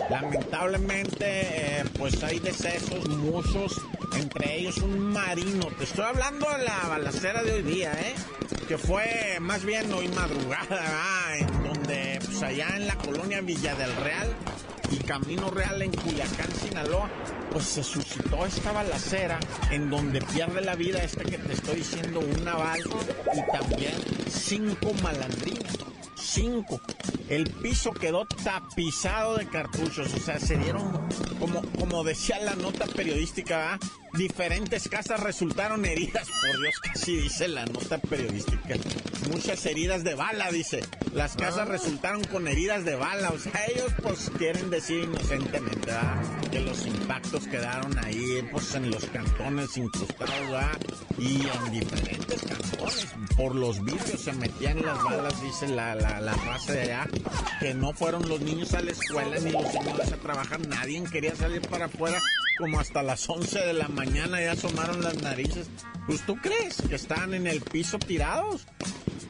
Lamentablemente, 0.10 1.26
eh, 1.26 1.84
pues 1.98 2.24
hay 2.24 2.40
decesos, 2.40 3.08
muchos, 3.08 3.82
entre 4.16 4.60
ellos 4.60 4.78
un 4.78 5.12
marino. 5.12 5.68
Te 5.78 5.84
estoy 5.84 6.06
hablando 6.06 6.50
de 6.50 6.64
la 6.64 6.88
balacera 6.88 7.44
de 7.44 7.54
hoy 7.54 7.62
día, 7.64 7.94
¿eh? 7.94 8.16
Que 8.68 8.78
fue 8.78 9.38
más 9.40 9.64
bien 9.64 9.92
hoy 9.94 10.08
madrugada, 10.10 10.68
ah, 10.82 11.38
en 11.38 11.64
donde, 11.64 12.20
pues 12.26 12.42
allá 12.44 12.76
en 12.76 12.88
la 12.88 12.96
colonia 12.96 13.42
Villa 13.42 13.76
del 13.76 13.96
Real 13.98 14.36
y 14.92 14.98
Camino 14.98 15.50
Real 15.50 15.82
en 15.82 15.92
Culiacán, 15.92 16.52
Sinaloa, 16.62 17.10
pues 17.52 17.66
se 17.66 17.84
suscitó 17.84 18.46
esta 18.46 18.72
balacera 18.72 19.40
en 19.72 19.90
donde 19.90 20.22
pierde 20.22 20.62
la 20.62 20.76
vida 20.76 21.04
este 21.04 21.24
que 21.24 21.38
te 21.38 21.54
estoy 21.54 21.78
diciendo, 21.78 22.20
un 22.20 22.44
naval 22.44 22.82
y 23.34 23.52
también 23.52 23.94
cinco 24.30 24.94
malandrinos. 25.02 25.78
Cinco. 26.16 26.80
el 27.30 27.50
piso 27.50 27.92
quedó 27.92 28.26
tapizado 28.26 29.36
de 29.38 29.48
cartuchos. 29.48 30.14
O 30.14 30.20
sea, 30.20 30.40
se 30.40 30.56
dieron, 30.56 31.10
como, 31.40 31.62
como 31.78 32.04
decía 32.04 32.40
la 32.40 32.56
nota 32.56 32.86
periodística, 32.86 33.58
¿verdad? 33.58 33.80
Diferentes 34.14 34.88
casas 34.90 35.20
resultaron 35.20 35.86
heridas. 35.86 36.28
Por 36.28 36.62
Dios, 36.62 36.76
casi 36.82 37.16
dice 37.18 37.48
la 37.48 37.66
nota 37.66 37.98
periodística. 37.98 38.76
Muchas 39.30 39.66
heridas 39.66 40.04
de 40.04 40.16
bala, 40.16 40.52
dice. 40.52 40.84
Las 41.14 41.36
casas 41.36 41.68
resultaron 41.68 42.24
con 42.26 42.48
heridas 42.48 42.86
de 42.86 42.96
bala. 42.96 43.30
O 43.30 43.40
sea, 43.40 43.54
ellos 43.74 43.92
pues 44.02 44.32
quieren 44.38 44.70
decir 44.70 45.04
inocentemente, 45.04 45.80
¿verdad? 45.86 46.22
Que 46.52 46.60
los 46.62 46.86
impactos 46.86 47.48
quedaron 47.48 47.98
ahí, 48.00 48.48
pues 48.52 48.74
en 48.76 48.92
los 48.92 49.06
cantones 49.06 49.78
incrustados, 49.78 50.40
¿verdad? 50.42 50.78
Y 51.18 51.42
en 51.48 51.72
diferentes 51.72 52.42
cantones. 52.42 53.08
Por 53.38 53.56
los 53.56 53.84
vidrios 53.84 54.22
se 54.22 54.34
metían 54.34 54.82
las 54.86 55.02
balas, 55.04 55.42
dice 55.42 55.68
la, 55.68 55.96
la, 55.96 56.20
la 56.20 56.34
raza 56.34 56.74
de 56.74 56.82
allá. 56.82 57.08
Que 57.60 57.74
no 57.74 57.94
fueron 57.94 58.28
los 58.28 58.42
niños 58.42 58.74
a 58.74 58.82
la 58.82 58.92
escuela 58.92 59.40
ni 59.40 59.52
los 59.52 59.72
señores 59.72 60.12
a 60.12 60.18
trabajar. 60.18 60.68
Nadie 60.68 61.04
quería 61.12 61.36
salir 61.36 61.62
para 61.62 61.86
afuera 61.86 62.20
como 62.62 62.80
hasta 62.80 63.02
las 63.02 63.28
11 63.28 63.60
de 63.60 63.74
la 63.74 63.88
mañana 63.88 64.40
ya 64.40 64.52
asomaron 64.52 65.02
las 65.02 65.20
narices. 65.24 65.68
Pues 66.06 66.24
tú 66.28 66.36
crees 66.38 66.80
que 66.88 66.94
estaban 66.94 67.34
en 67.34 67.48
el 67.48 67.60
piso 67.62 67.98
tirados. 67.98 68.68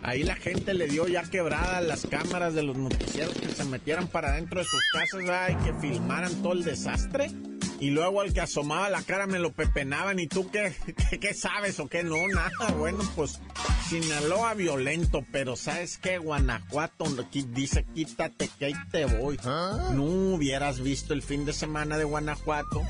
Ahí 0.04 0.24
la 0.24 0.36
gente 0.36 0.74
le 0.74 0.88
dio 0.88 1.08
ya 1.08 1.24
quebrada 1.24 1.80
las 1.80 2.06
cámaras 2.08 2.54
de 2.54 2.64
los 2.64 2.76
noticieros 2.76 3.34
que 3.36 3.48
se 3.48 3.64
metieran 3.64 4.08
para 4.08 4.34
dentro 4.34 4.60
de 4.60 4.66
sus 4.66 4.82
casas 4.92 5.22
¿verdad? 5.22 5.50
y 5.50 5.64
que 5.64 5.74
filmaran 5.80 6.44
todo 6.44 6.54
el 6.54 6.66
desastre. 6.66 7.32
Y 7.80 7.92
luego 7.92 8.20
al 8.20 8.34
que 8.34 8.42
asomaba 8.42 8.90
la 8.90 9.02
cara 9.02 9.28
me 9.28 9.40
lo 9.40 9.54
pepenaban. 9.54 10.20
¿Y 10.20 10.28
tú 10.28 10.52
qué, 10.52 10.76
qué, 11.10 11.20
qué 11.20 11.34
sabes 11.34 11.80
o 11.80 11.88
qué 11.88 12.04
no? 12.04 12.28
Nada. 12.34 12.74
Bueno, 12.78 13.00
pues 13.16 13.40
Sinaloa 13.88 14.56
violento, 14.56 15.26
pero 15.32 15.56
¿sabes 15.56 15.98
qué? 15.98 16.18
Guanajuato 16.18 17.06
dice 17.54 17.86
quítate 17.96 18.50
que 18.60 18.66
ahí 18.66 18.74
te 18.92 19.06
voy. 19.06 19.40
No 19.46 20.04
hubieras 20.04 20.82
visto 20.82 21.14
el 21.14 21.22
fin 21.22 21.46
de 21.46 21.54
semana 21.54 21.98
de 21.98 22.04
Guanajuato 22.04 22.84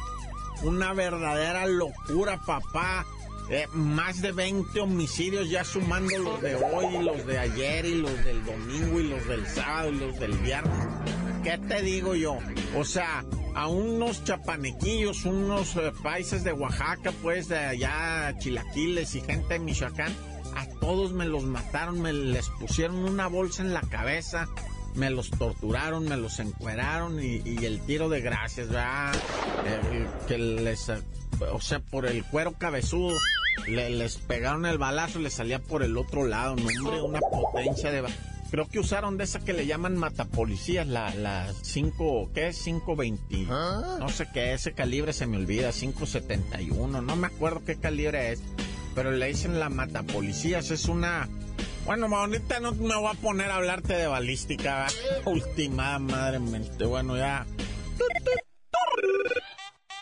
una 0.64 0.94
verdadera 0.94 1.66
locura, 1.66 2.40
papá. 2.46 3.06
Eh, 3.50 3.68
más 3.74 4.22
de 4.22 4.32
20 4.32 4.80
homicidios 4.80 5.50
ya 5.50 5.66
sumando 5.66 6.18
los 6.20 6.42
de 6.42 6.56
hoy 6.56 6.96
y 6.96 7.04
los 7.04 7.26
de 7.26 7.38
ayer 7.38 7.86
y 7.86 7.96
los 7.96 8.24
del 8.24 8.46
domingo 8.46 9.02
y 9.02 9.10
los 9.10 9.28
del 9.28 9.46
sábado 9.46 9.90
y 9.90 9.98
los 9.98 10.18
del 10.20 10.38
viernes. 10.38 10.88
¿Qué 11.44 11.58
te 11.58 11.82
digo 11.82 12.16
yo? 12.16 12.38
O 12.78 12.86
sea, 12.86 13.26
a 13.54 13.68
unos 13.68 14.24
chapanequillos, 14.24 15.26
unos 15.26 15.76
eh, 15.76 15.92
países 16.02 16.44
de 16.44 16.54
Oaxaca, 16.54 17.12
pues 17.22 17.50
de 17.50 17.58
allá, 17.58 18.38
chilaquiles 18.40 19.16
y 19.16 19.22
gente 19.22 19.56
de 19.56 19.60
Michoacán, 19.60 20.14
a 20.56 20.66
todos 20.80 21.12
me 21.12 21.26
los 21.26 21.44
mataron, 21.44 22.02
me 22.02 22.14
les 22.14 22.50
pusieron 22.50 23.04
una 23.04 23.28
bolsa 23.28 23.64
en 23.64 23.74
la 23.74 23.82
cabeza, 23.82 24.48
me 24.96 25.10
los 25.10 25.30
torturaron, 25.30 26.06
me 26.06 26.18
los 26.18 26.40
encueraron 26.40 27.24
y, 27.24 27.42
y 27.46 27.66
el 27.66 27.82
tiro 27.82 28.10
de 28.10 28.22
gracias, 28.22 28.68
¿verdad? 28.68 29.14
Eh, 29.66 30.08
que 30.28 30.38
les, 30.38 30.90
o 31.52 31.62
sea, 31.62 31.80
por 31.80 32.06
el 32.06 32.24
cuero 32.26 32.54
cabezudo, 32.54 33.16
le, 33.68 33.90
les 33.90 34.18
pegaron 34.18 34.66
el 34.66 34.78
balazo 34.78 35.20
y 35.20 35.24
les 35.24 35.34
salía 35.34 35.60
por 35.60 35.84
el 35.84 35.98
otro 35.98 36.26
lado, 36.26 36.56
no, 36.56 36.68
hombre, 36.68 37.02
una 37.02 37.20
potencia 37.20 37.92
de... 37.92 38.04
Creo 38.50 38.68
que 38.68 38.80
usaron 38.80 39.18
de 39.18 39.24
esa 39.24 39.40
que 39.40 39.54
le 39.54 39.66
llaman 39.66 39.96
matapolicías, 39.96 40.86
la, 40.86 41.16
la 41.16 41.54
5, 41.62 42.32
¿qué 42.34 42.50
es? 42.50 42.62
520, 42.62 43.46
no 43.46 44.10
sé 44.10 44.28
qué, 44.34 44.54
ese 44.54 44.74
calibre 44.74 45.14
se 45.14 45.26
me 45.26 45.38
olvida, 45.38 45.72
571, 45.72 47.02
no 47.02 47.16
me 47.16 47.28
acuerdo 47.28 47.64
qué 47.66 47.78
calibre 47.78 48.34
es, 48.34 48.42
pero 48.94 49.12
le 49.12 49.28
dicen 49.28 49.58
la 49.58 49.70
matapolicías, 49.70 50.70
es 50.70 50.90
una 50.90 51.30
bueno, 51.86 52.16
ahorita 52.16 52.60
no 52.60 52.74
me 52.74 52.96
voy 52.96 53.12
a 53.12 53.14
poner 53.14 53.50
a 53.52 53.56
hablarte 53.56 53.94
de 53.94 54.08
balística. 54.08 54.88
Última 55.26 55.98
madre 56.00 56.40
mente. 56.40 56.86
Bueno, 56.86 57.18
ya. 57.18 57.46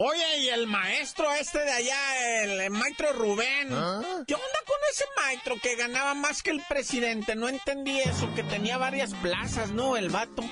Oye, 0.01 0.37
y 0.39 0.49
el 0.49 0.65
maestro 0.67 1.29
este 1.33 1.59
de 1.59 1.71
allá, 1.71 2.43
el, 2.43 2.69
maestro 2.69 3.11
Rubén. 3.13 3.67
¿Qué 3.67 4.33
onda 4.33 4.59
con 4.65 4.77
ese 4.91 5.03
maestro 5.17 5.55
que 5.61 5.75
ganaba 5.75 6.13
más 6.13 6.41
que 6.41 6.51
el 6.51 6.61
presidente? 6.69 7.35
No 7.35 7.49
entendí 7.49 7.99
eso, 7.99 8.33
que 8.33 8.43
tenía 8.43 8.77
varias 8.77 9.13
plazas, 9.15 9.71
¿no? 9.71 9.97
El 9.97 10.09
vato. 10.09 10.43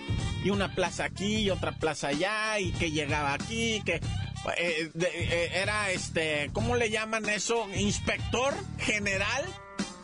Y 0.44 0.50
una 0.50 0.76
plaza 0.76 1.06
aquí 1.06 1.38
y 1.38 1.50
otra 1.50 1.72
plaza 1.74 2.10
allá, 2.10 2.60
y 2.60 2.72
que 2.74 2.92
llegaba 2.92 3.34
aquí, 3.34 3.82
que 3.86 4.02
eh, 4.58 4.92
eh, 4.94 5.52
era 5.54 5.92
este, 5.92 6.50
¿cómo 6.54 6.76
le 6.76 6.90
llaman 6.90 7.28
eso? 7.30 7.70
Inspector 7.74 8.54
general 8.78 9.46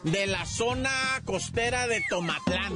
de 0.03 0.27
la 0.27 0.45
zona 0.45 0.91
costera 1.25 1.87
de 1.87 2.03
Tomatlán. 2.09 2.73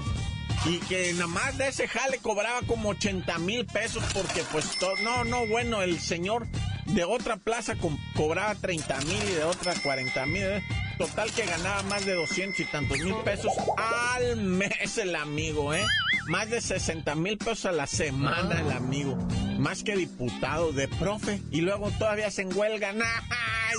Y 0.66 0.80
que 0.80 1.14
nada 1.14 1.28
más 1.28 1.58
de 1.58 1.68
ese 1.68 1.88
jale 1.88 2.18
cobraba 2.18 2.62
como 2.64 2.90
80 2.90 3.38
mil 3.40 3.66
pesos 3.66 4.04
porque 4.14 4.44
pues 4.52 4.78
no, 5.04 5.24
no, 5.24 5.46
bueno, 5.48 5.82
el 5.82 6.00
señor 6.00 6.48
de 6.88 7.04
otra 7.04 7.38
plaza 7.38 7.76
cobraba 8.16 8.56
30 8.56 8.98
mil 9.02 9.24
y 9.24 9.34
de 9.34 9.44
otra 9.44 9.74
40 9.76 10.26
mil. 10.26 10.44
¿eh? 10.44 10.64
Total 10.98 11.32
que 11.32 11.46
ganaba 11.46 11.84
más 11.84 12.06
de 12.06 12.14
200 12.14 12.60
y 12.60 12.66
tantos 12.66 12.98
mil 13.00 13.16
pesos 13.24 13.54
al 13.78 14.38
mes 14.38 14.98
el 14.98 15.16
amigo, 15.16 15.74
¿eh? 15.74 15.86
Más 16.28 16.50
de 16.50 16.60
60 16.60 17.16
mil 17.16 17.38
pesos 17.38 17.66
a 17.66 17.72
la 17.72 17.88
semana 17.88 18.60
el 18.60 18.72
amigo. 18.72 19.18
Más 19.58 19.84
que 19.84 19.96
diputado 19.96 20.72
de 20.72 20.88
profe. 20.88 21.42
Y 21.52 21.62
luego 21.62 21.90
todavía 21.92 22.30
se 22.32 22.46
huelga. 22.46 22.94
¡Nah! 22.94 23.06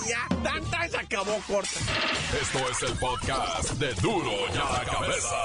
Ya, 0.07 0.27
tanta 0.43 0.87
se 0.87 0.97
acabó 0.97 1.35
corta. 1.47 1.79
Esto 2.41 2.59
es 2.69 2.89
el 2.89 2.97
podcast 2.97 3.71
de 3.73 3.93
Duro 3.95 4.31
ya 4.53 4.63
la 4.71 4.85
cabeza. 4.85 5.35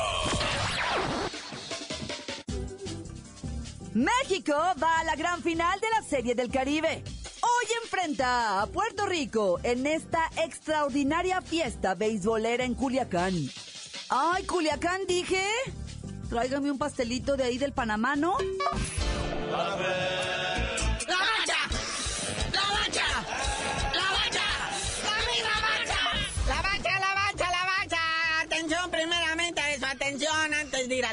México 3.95 4.55
va 4.83 5.01
a 5.01 5.05
la 5.05 5.17
gran 5.17 5.43
final 5.43 5.81
de 5.81 5.87
la 5.91 6.03
Serie 6.03 6.35
del 6.35 6.51
Caribe. 6.51 7.03
Hoy 7.41 7.67
enfrenta 7.83 8.63
a 8.63 8.67
Puerto 8.67 9.07
Rico 9.07 9.61
en 9.63 9.87
esta 9.87 10.31
extraordinaria 10.43 11.41
fiesta 11.43 11.95
beisbolera 11.95 12.65
en 12.65 12.75
Culiacán. 12.75 13.35
Ay, 14.09 14.45
Culiacán 14.45 15.07
dije. 15.07 15.47
Tráigame 16.29 16.71
un 16.71 16.79
pastelito 16.79 17.37
de 17.37 17.45
ahí 17.45 17.59
del 17.59 17.73
Panamá, 17.73 18.17
¿no? 18.17 18.37
¡La 19.51 19.77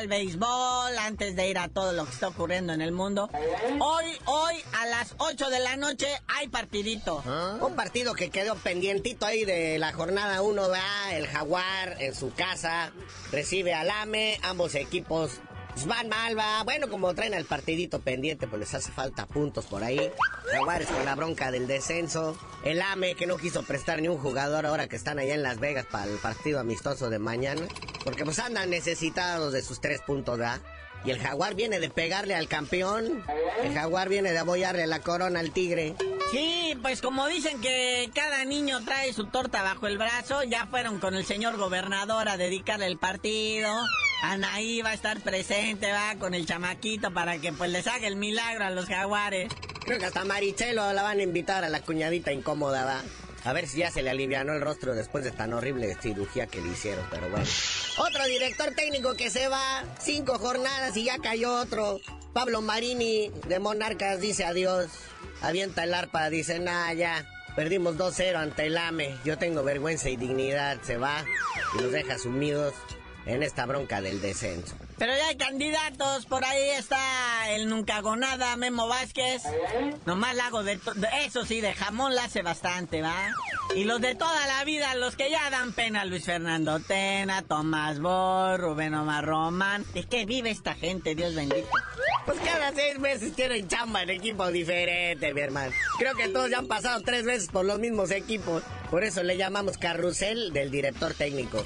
al 0.02 0.08
béisbol, 0.08 0.98
antes 0.98 1.36
de 1.36 1.48
ir 1.48 1.60
a 1.60 1.68
todo 1.68 1.94
lo 1.94 2.06
que 2.06 2.12
está 2.12 2.30
ocurriendo 2.30 2.74
en 2.74 2.82
el 2.82 2.92
mundo. 2.92 3.30
Hoy, 3.80 4.06
hoy 4.26 4.56
a 4.74 4.88
las 4.88 5.14
8 5.20 5.52
de 5.52 5.60
la 5.60 5.78
noche 5.78 6.08
hay 6.28 6.48
partidito. 6.48 7.24
Un 7.62 7.76
partido 7.76 8.16
que 8.16 8.32
quedó 8.32 8.56
pendientito 8.56 9.28
ahí 9.28 9.46
de 9.46 9.78
la 9.78 9.94
jornada 9.94 10.42
1, 10.42 10.70
va 10.70 11.14
el 11.14 11.28
Jaguar 11.28 11.98
en 12.00 12.16
su 12.16 12.34
casa, 12.34 12.92
recibe 13.32 13.76
al 13.76 13.92
AME, 13.92 14.40
ambos 14.42 14.74
equipos 14.74 15.40
van 15.86 16.10
mal, 16.10 16.38
va. 16.38 16.64
Bueno, 16.64 16.90
como 16.90 17.14
traen 17.14 17.34
al 17.34 17.46
partidito 17.46 18.00
pendiente, 18.00 18.48
pues 18.48 18.60
les 18.60 18.74
hace 18.74 18.92
falta 18.92 19.26
puntos 19.26 19.66
por 19.66 19.84
ahí. 19.84 20.12
Jaguares 20.52 20.88
con 20.88 21.06
la 21.06 21.16
bronca 21.16 21.52
del 21.52 21.68
descenso. 21.68 22.38
El 22.64 22.82
AME 22.82 23.16
que 23.16 23.28
no 23.28 23.38
quiso 23.38 23.64
prestar 23.64 24.02
ni 24.02 24.08
un 24.08 24.18
jugador 24.18 24.66
ahora 24.66 24.88
que 24.88 24.96
están 24.96 25.20
allá 25.20 25.36
en 25.36 25.44
Las 25.44 25.60
Vegas 25.60 25.86
para 25.86 26.12
el 26.12 26.18
partido 26.18 26.60
amistoso 26.60 27.10
de 27.10 27.20
mañana. 27.20 27.68
Porque 28.04 28.26
pues 28.26 28.40
andan 28.40 28.70
necesitados 28.70 29.54
de 29.54 29.62
sus 29.62 29.80
tres 29.80 30.02
puntos, 30.02 30.38
¿verdad? 30.38 30.62
Y 31.04 31.10
el 31.10 31.20
jaguar 31.20 31.56
viene 31.56 31.80
de 31.80 31.90
pegarle 31.90 32.36
al 32.36 32.48
campeón. 32.48 33.24
El 33.64 33.74
jaguar 33.74 34.08
viene 34.08 34.32
de 34.32 34.38
abollarle 34.38 34.86
la 34.86 35.00
corona 35.00 35.40
al 35.40 35.52
tigre. 35.52 35.96
Sí, 36.32 36.78
pues 36.82 37.02
como 37.02 37.28
dicen 37.28 37.60
que 37.60 38.10
cada 38.14 38.46
niño 38.46 38.84
trae 38.86 39.12
su 39.12 39.26
torta 39.26 39.64
bajo 39.64 39.88
el 39.88 39.98
brazo, 39.98 40.44
ya 40.44 40.68
fueron 40.68 41.00
con 41.00 41.16
el 41.16 41.26
señor 41.26 41.58
gobernador 41.58 42.30
a 42.30 42.38
dedicarle 42.38 42.86
el 42.86 42.98
partido. 42.98 43.70
Anaí 44.22 44.82
va 44.82 44.90
a 44.90 44.94
estar 44.94 45.20
presente, 45.22 45.92
va, 45.92 46.16
con 46.20 46.36
el 46.36 46.46
chamaquito 46.46 47.12
para 47.12 47.40
que 47.40 47.52
pues 47.52 47.72
les 47.72 47.88
haga 47.88 48.08
el 48.08 48.16
milagro 48.16 48.64
a 48.64 48.70
los 48.70 48.86
jaguares. 48.86 49.52
Creo 49.84 49.98
que 49.98 50.06
hasta 50.06 50.24
Marichelo 50.24 50.94
la 50.94 51.02
van 51.02 51.20
a 51.20 51.24
invitar 51.24 51.64
a 51.64 51.70
la 51.70 51.82
cuñadita 51.82 52.32
incómoda, 52.32 52.86
va. 52.86 53.02
A 53.44 53.54
ver 53.54 53.68
si 53.68 53.80
ya 53.80 53.92
se 53.92 54.04
le 54.04 54.12
alivianó 54.12 54.54
el 54.54 54.62
rostro 54.62 54.94
después 54.94 55.24
de 55.24 55.32
tan 55.32 55.54
horrible 55.54 55.96
cirugía 56.00 56.48
que 56.48 56.62
le 56.62 56.70
hicieron, 56.70 57.06
pero 57.10 57.30
bueno. 57.30 57.46
Otro 57.98 58.26
director 58.26 58.74
técnico 58.76 59.16
que 59.16 59.30
se 59.30 59.48
va, 59.48 59.84
cinco 60.00 60.38
jornadas 60.38 60.96
y 60.96 61.06
ya 61.06 61.18
cayó 61.18 61.56
otro. 61.56 62.00
Pablo 62.34 62.62
Marini 62.62 63.32
de 63.48 63.60
Monarcas 63.60 64.22
dice 64.22 64.46
adiós. 64.46 64.88
Avienta 65.42 65.84
el 65.84 65.94
arpa, 65.94 66.30
dice, 66.30 66.60
nah, 66.60 66.94
ya. 66.94 67.28
Perdimos 67.56 67.98
2-0 67.98 68.36
ante 68.36 68.68
el 68.68 68.78
AME. 68.78 69.18
Yo 69.26 69.38
tengo 69.38 69.64
vergüenza 69.64 70.10
y 70.10 70.16
dignidad. 70.16 70.80
Se 70.84 70.98
va 70.98 71.26
y 71.78 71.82
nos 71.82 71.92
deja 71.92 72.18
sumidos 72.18 72.74
en 73.26 73.44
esta 73.44 73.66
bronca 73.66 74.02
del 74.02 74.22
descenso. 74.22 74.76
Pero 75.02 75.18
ya 75.18 75.30
hay 75.30 75.36
candidatos, 75.36 76.28
por 76.28 76.46
ahí 76.46 76.62
está 76.78 77.50
el 77.50 77.68
nunca 77.68 77.98
hago 77.98 78.16
nada, 78.16 78.56
Memo 78.56 78.88
Vázquez. 78.88 79.42
Nomás 80.06 80.36
la 80.36 80.46
hago 80.46 80.62
de, 80.62 80.80
eso 81.26 81.44
sí, 81.44 81.60
de 81.60 81.74
jamón 81.74 82.14
la 82.14 82.26
hace 82.26 82.44
bastante, 82.44 83.02
¿va? 83.02 83.16
Y 83.76 83.86
los 83.86 84.00
de 84.00 84.14
toda 84.14 84.46
la 84.46 84.64
vida, 84.64 84.94
los 84.94 85.16
que 85.16 85.32
ya 85.32 85.50
dan 85.50 85.74
pena, 85.74 86.06
Luis 86.06 86.26
Fernando 86.26 86.80
Tena, 86.82 87.42
Tomás 87.42 88.00
Boy, 88.00 88.58
Rubén 88.58 88.94
Omar 88.94 89.26
Román. 89.26 89.84
¿De 89.96 90.04
qué 90.04 90.28
vive 90.28 90.52
esta 90.52 90.76
gente, 90.76 91.16
Dios 91.16 91.34
bendito? 91.34 91.68
Pues 92.28 92.38
cada 92.42 92.72
seis 92.72 93.00
meses 93.00 93.34
tienen 93.34 93.68
chamba 93.68 94.04
en 94.04 94.12
equipos 94.12 94.54
diferentes, 94.54 95.34
mi 95.34 95.42
hermano. 95.42 95.72
Creo 95.98 96.14
que 96.14 96.28
todos 96.28 96.52
ya 96.52 96.60
han 96.60 96.68
pasado 96.68 97.02
tres 97.02 97.26
veces 97.26 97.50
por 97.50 97.66
los 97.66 97.80
mismos 97.80 98.12
equipos. 98.12 98.62
Por 98.92 99.04
eso 99.04 99.24
le 99.24 99.36
llamamos 99.36 99.80
carrusel 99.80 100.54
del 100.54 100.70
director 100.70 101.16
técnico. 101.16 101.66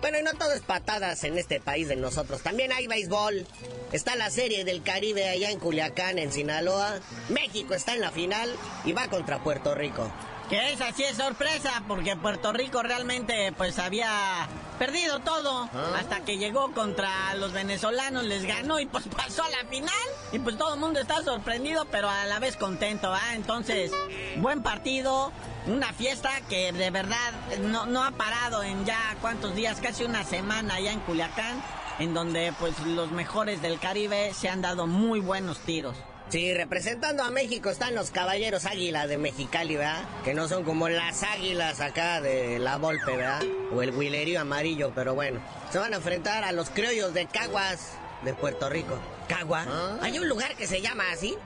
Bueno, 0.00 0.18
y 0.18 0.22
no 0.22 0.32
todo 0.34 0.52
es 0.52 0.62
patadas 0.62 1.24
en 1.24 1.36
este 1.38 1.60
país 1.60 1.88
de 1.88 1.96
nosotros. 1.96 2.42
También 2.42 2.72
hay 2.72 2.86
béisbol. 2.86 3.46
Está 3.92 4.16
la 4.16 4.30
serie 4.30 4.64
del 4.64 4.82
Caribe 4.82 5.28
allá 5.28 5.50
en 5.50 5.58
Culiacán, 5.58 6.18
en 6.18 6.32
Sinaloa. 6.32 7.00
México 7.28 7.74
está 7.74 7.94
en 7.94 8.00
la 8.00 8.10
final 8.10 8.54
y 8.84 8.92
va 8.92 9.08
contra 9.08 9.42
Puerto 9.42 9.74
Rico. 9.74 10.10
Que 10.48 10.72
esa 10.72 10.92
sí 10.92 11.04
es 11.04 11.16
sorpresa, 11.18 11.82
porque 11.86 12.16
Puerto 12.16 12.52
Rico 12.52 12.82
realmente 12.82 13.52
pues 13.52 13.78
había 13.78 14.48
perdido 14.78 15.18
todo. 15.20 15.68
Hasta 15.94 16.20
que 16.20 16.38
llegó 16.38 16.72
contra 16.72 17.34
los 17.34 17.52
venezolanos, 17.52 18.24
les 18.24 18.44
ganó 18.44 18.80
y 18.80 18.86
pues 18.86 19.06
pasó 19.16 19.44
a 19.44 19.50
la 19.50 19.68
final. 19.68 19.92
Y 20.32 20.38
pues 20.38 20.56
todo 20.56 20.74
el 20.74 20.80
mundo 20.80 21.00
está 21.00 21.22
sorprendido, 21.22 21.84
pero 21.90 22.08
a 22.08 22.24
la 22.24 22.38
vez 22.38 22.56
contento, 22.56 23.12
¿ah? 23.12 23.34
Entonces, 23.34 23.92
buen 24.38 24.62
partido, 24.62 25.32
una 25.66 25.92
fiesta 25.92 26.30
que 26.48 26.72
de 26.72 26.90
verdad 26.90 27.32
no, 27.60 27.84
no 27.84 28.02
ha 28.02 28.12
parado 28.12 28.62
en 28.62 28.86
ya 28.86 29.16
cuántos 29.20 29.54
días, 29.54 29.80
casi 29.82 30.04
una 30.04 30.24
semana 30.24 30.76
allá 30.76 30.92
en 30.92 31.00
Culiacán, 31.00 31.62
en 31.98 32.14
donde 32.14 32.54
pues 32.58 32.78
los 32.86 33.10
mejores 33.10 33.60
del 33.60 33.78
Caribe 33.78 34.32
se 34.32 34.48
han 34.48 34.62
dado 34.62 34.86
muy 34.86 35.20
buenos 35.20 35.58
tiros. 35.58 35.96
Sí, 36.30 36.52
representando 36.52 37.22
a 37.22 37.30
México 37.30 37.70
están 37.70 37.94
los 37.94 38.10
caballeros 38.10 38.66
águila 38.66 39.06
de 39.06 39.16
Mexicali, 39.16 39.76
¿verdad? 39.76 40.04
Que 40.24 40.34
no 40.34 40.46
son 40.46 40.62
como 40.62 40.90
las 40.90 41.22
águilas 41.22 41.80
acá 41.80 42.20
de 42.20 42.58
la 42.58 42.76
Volpe, 42.76 43.16
¿verdad? 43.16 43.42
O 43.72 43.80
el 43.80 43.94
huilerío 43.94 44.42
amarillo, 44.42 44.92
pero 44.94 45.14
bueno. 45.14 45.40
Se 45.70 45.78
van 45.78 45.94
a 45.94 45.96
enfrentar 45.96 46.44
a 46.44 46.52
los 46.52 46.68
criollos 46.68 47.14
de 47.14 47.24
Caguas 47.26 47.92
de 48.22 48.34
Puerto 48.34 48.68
Rico. 48.68 48.98
¿Cagua? 49.28 49.98
¿Hay 50.00 50.18
un 50.18 50.28
lugar 50.28 50.54
que 50.56 50.66
se 50.66 50.80
llama 50.80 51.04
así? 51.12 51.36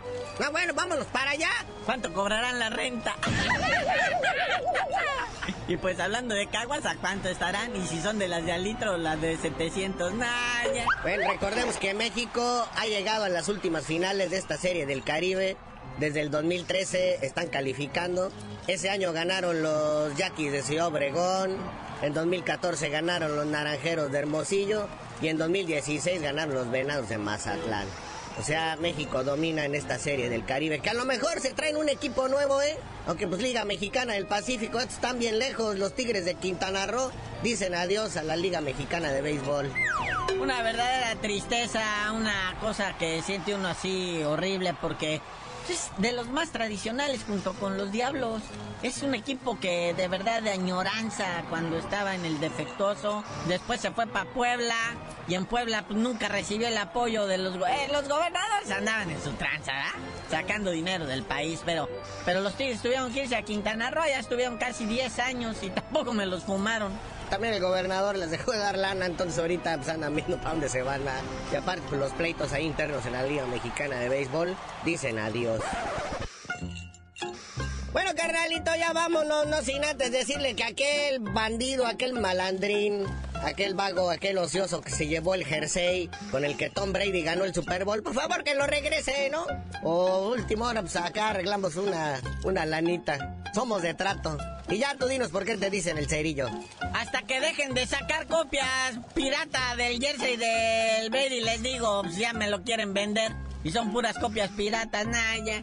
Ah, 0.42 0.50
bueno, 0.50 0.72
vámonos 0.74 1.06
para 1.06 1.32
allá. 1.32 1.50
¿Cuánto 1.84 2.12
cobrarán 2.12 2.58
la 2.58 2.70
renta? 2.70 3.14
y 5.68 5.76
pues 5.76 5.98
hablando 6.00 6.34
de 6.34 6.46
caguas, 6.48 6.86
¿a 6.86 6.96
cuánto 6.96 7.28
estarán? 7.28 7.74
Y 7.76 7.86
si 7.86 8.00
son 8.00 8.18
de 8.18 8.28
las 8.28 8.44
de 8.44 8.52
al 8.52 8.62
litro 8.62 8.96
las 8.96 9.20
de 9.20 9.36
700, 9.36 10.14
naya. 10.14 10.86
Bueno, 11.02 11.28
recordemos 11.30 11.76
que 11.76 11.92
México 11.94 12.68
ha 12.76 12.86
llegado 12.86 13.24
a 13.24 13.28
las 13.28 13.48
últimas 13.48 13.84
finales 13.84 14.30
de 14.30 14.38
esta 14.38 14.56
serie 14.56 14.86
del 14.86 15.02
Caribe. 15.02 15.56
Desde 15.98 16.20
el 16.20 16.30
2013 16.30 17.18
están 17.22 17.48
calificando. 17.48 18.30
Ese 18.66 18.90
año 18.90 19.12
ganaron 19.12 19.62
los 19.62 20.16
Yaquis 20.16 20.52
de 20.52 20.62
Ciudad 20.62 20.86
Obregón. 20.86 21.56
En 22.00 22.14
2014 22.14 22.88
ganaron 22.88 23.36
los 23.36 23.46
Naranjeros 23.46 24.10
de 24.10 24.18
Hermosillo. 24.18 24.88
Y 25.22 25.28
en 25.28 25.38
2016 25.38 26.20
ganaron 26.20 26.54
los 26.54 26.70
Venados 26.70 27.08
de 27.08 27.16
Mazatlán. 27.16 27.86
O 28.40 28.42
sea, 28.42 28.76
México 28.76 29.22
domina 29.22 29.64
en 29.64 29.74
esta 29.74 29.98
serie 29.98 30.28
del 30.28 30.44
Caribe, 30.44 30.80
que 30.80 30.90
a 30.90 30.94
lo 30.94 31.04
mejor 31.04 31.38
se 31.38 31.52
traen 31.52 31.76
un 31.76 31.88
equipo 31.88 32.28
nuevo, 32.28 32.60
¿eh? 32.60 32.76
Aunque 33.06 33.28
pues 33.28 33.40
Liga 33.40 33.64
Mexicana 33.64 34.14
del 34.14 34.26
Pacífico, 34.26 34.80
estos 34.80 34.96
están 34.96 35.18
bien 35.18 35.38
lejos, 35.38 35.78
los 35.78 35.94
Tigres 35.94 36.24
de 36.24 36.34
Quintana 36.34 36.86
Roo 36.86 37.12
dicen 37.42 37.74
adiós 37.74 38.16
a 38.16 38.22
la 38.22 38.36
Liga 38.36 38.60
Mexicana 38.60 39.12
de 39.12 39.20
Béisbol. 39.20 39.70
Una 40.40 40.62
verdadera 40.62 41.14
tristeza, 41.20 41.84
una 42.14 42.56
cosa 42.60 42.96
que 42.98 43.22
siente 43.22 43.54
uno 43.54 43.68
así 43.68 44.22
horrible 44.24 44.74
porque 44.80 45.20
es 45.68 45.90
de 45.98 46.12
los 46.12 46.28
más 46.28 46.50
tradicionales 46.50 47.24
junto 47.24 47.52
con 47.54 47.76
los 47.76 47.92
Diablos. 47.92 48.42
Es 48.82 49.02
un 49.02 49.14
equipo 49.14 49.58
que 49.60 49.94
de 49.94 50.08
verdad 50.08 50.42
de 50.42 50.50
añoranza 50.50 51.44
cuando 51.50 51.78
estaba 51.78 52.14
en 52.14 52.24
el 52.24 52.40
defectuoso. 52.40 53.22
Después 53.46 53.80
se 53.80 53.90
fue 53.90 54.06
para 54.06 54.30
Puebla 54.30 54.76
y 55.28 55.34
en 55.34 55.46
Puebla 55.46 55.84
pues, 55.86 55.98
nunca 55.98 56.28
recibió 56.28 56.68
el 56.68 56.76
apoyo 56.76 57.26
de 57.26 57.38
los... 57.38 57.54
Eh, 57.56 57.88
los 57.92 58.08
gobernadores 58.08 58.70
andaban 58.70 59.10
en 59.10 59.22
su 59.22 59.32
tranza, 59.32 59.72
¿verdad? 59.72 59.92
Sacando 60.30 60.70
dinero 60.70 61.06
del 61.06 61.22
país, 61.22 61.60
pero, 61.64 61.88
pero 62.24 62.40
los 62.40 62.54
Tigres 62.56 62.82
tuvieron 62.82 63.12
que 63.12 63.22
irse 63.22 63.36
a 63.36 63.42
Quintana 63.42 63.90
Roo, 63.90 64.04
ya 64.06 64.18
estuvieron 64.18 64.58
casi 64.58 64.84
10 64.86 65.18
años 65.20 65.56
y 65.62 65.70
tampoco 65.70 66.12
me 66.12 66.26
los 66.26 66.44
fumaron. 66.44 66.92
También 67.32 67.54
el 67.54 67.62
gobernador 67.62 68.18
les 68.18 68.30
dejó 68.30 68.52
de 68.52 68.58
dar 68.58 68.76
lana, 68.76 69.06
entonces 69.06 69.38
ahorita 69.38 69.78
pues, 69.78 69.88
andan 69.88 70.14
viendo 70.14 70.36
para 70.36 70.50
dónde 70.50 70.68
se 70.68 70.82
van. 70.82 71.08
a... 71.08 71.14
Y 71.50 71.56
aparte, 71.56 71.82
pues, 71.88 71.98
los 71.98 72.12
pleitos 72.12 72.52
ahí 72.52 72.66
internos 72.66 73.06
en 73.06 73.14
la 73.14 73.22
Liga 73.22 73.46
Mexicana 73.46 73.98
de 74.00 74.10
Béisbol 74.10 74.54
dicen 74.84 75.18
adiós. 75.18 75.62
Bueno, 77.90 78.10
carnalito, 78.14 78.70
ya 78.78 78.92
vámonos, 78.92 79.46
no 79.46 79.62
sin 79.62 79.82
antes 79.82 80.12
decirle 80.12 80.54
que 80.54 80.64
aquel 80.64 81.20
bandido, 81.20 81.86
aquel 81.86 82.12
malandrín, 82.12 83.06
aquel 83.42 83.72
vago, 83.72 84.10
aquel 84.10 84.36
ocioso 84.36 84.82
que 84.82 84.90
se 84.90 85.06
llevó 85.06 85.34
el 85.34 85.46
jersey 85.46 86.10
con 86.30 86.44
el 86.44 86.58
que 86.58 86.68
Tom 86.68 86.92
Brady 86.92 87.22
ganó 87.22 87.44
el 87.44 87.54
Super 87.54 87.86
Bowl, 87.86 88.02
por 88.02 88.12
favor 88.12 88.44
que 88.44 88.54
lo 88.54 88.66
regrese, 88.66 89.30
¿no? 89.30 89.46
O 89.82 90.28
último 90.28 90.66
hora, 90.66 90.82
pues 90.82 90.96
acá 90.96 91.30
arreglamos 91.30 91.76
una, 91.76 92.20
una 92.44 92.66
lanita. 92.66 93.36
Somos 93.54 93.80
de 93.80 93.94
trato. 93.94 94.36
Y 94.68 94.78
ya 94.78 94.94
tú 94.96 95.06
dinos 95.06 95.30
por 95.30 95.44
qué 95.46 95.56
te 95.56 95.70
dicen 95.70 95.98
el 95.98 96.08
cerillo. 96.08 96.48
Hasta 97.12 97.26
que 97.26 97.40
dejen 97.40 97.74
de 97.74 97.86
sacar 97.86 98.26
copias 98.26 98.98
pirata 99.12 99.76
del 99.76 100.00
jersey 100.00 100.38
del 100.38 101.10
Brady, 101.10 101.42
les 101.42 101.62
digo, 101.62 102.00
pues 102.04 102.16
ya 102.16 102.32
me 102.32 102.48
lo 102.48 102.62
quieren 102.62 102.94
vender. 102.94 103.36
Y 103.62 103.70
son 103.70 103.92
puras 103.92 104.16
copias 104.18 104.48
piratas, 104.52 105.06
naya. 105.06 105.62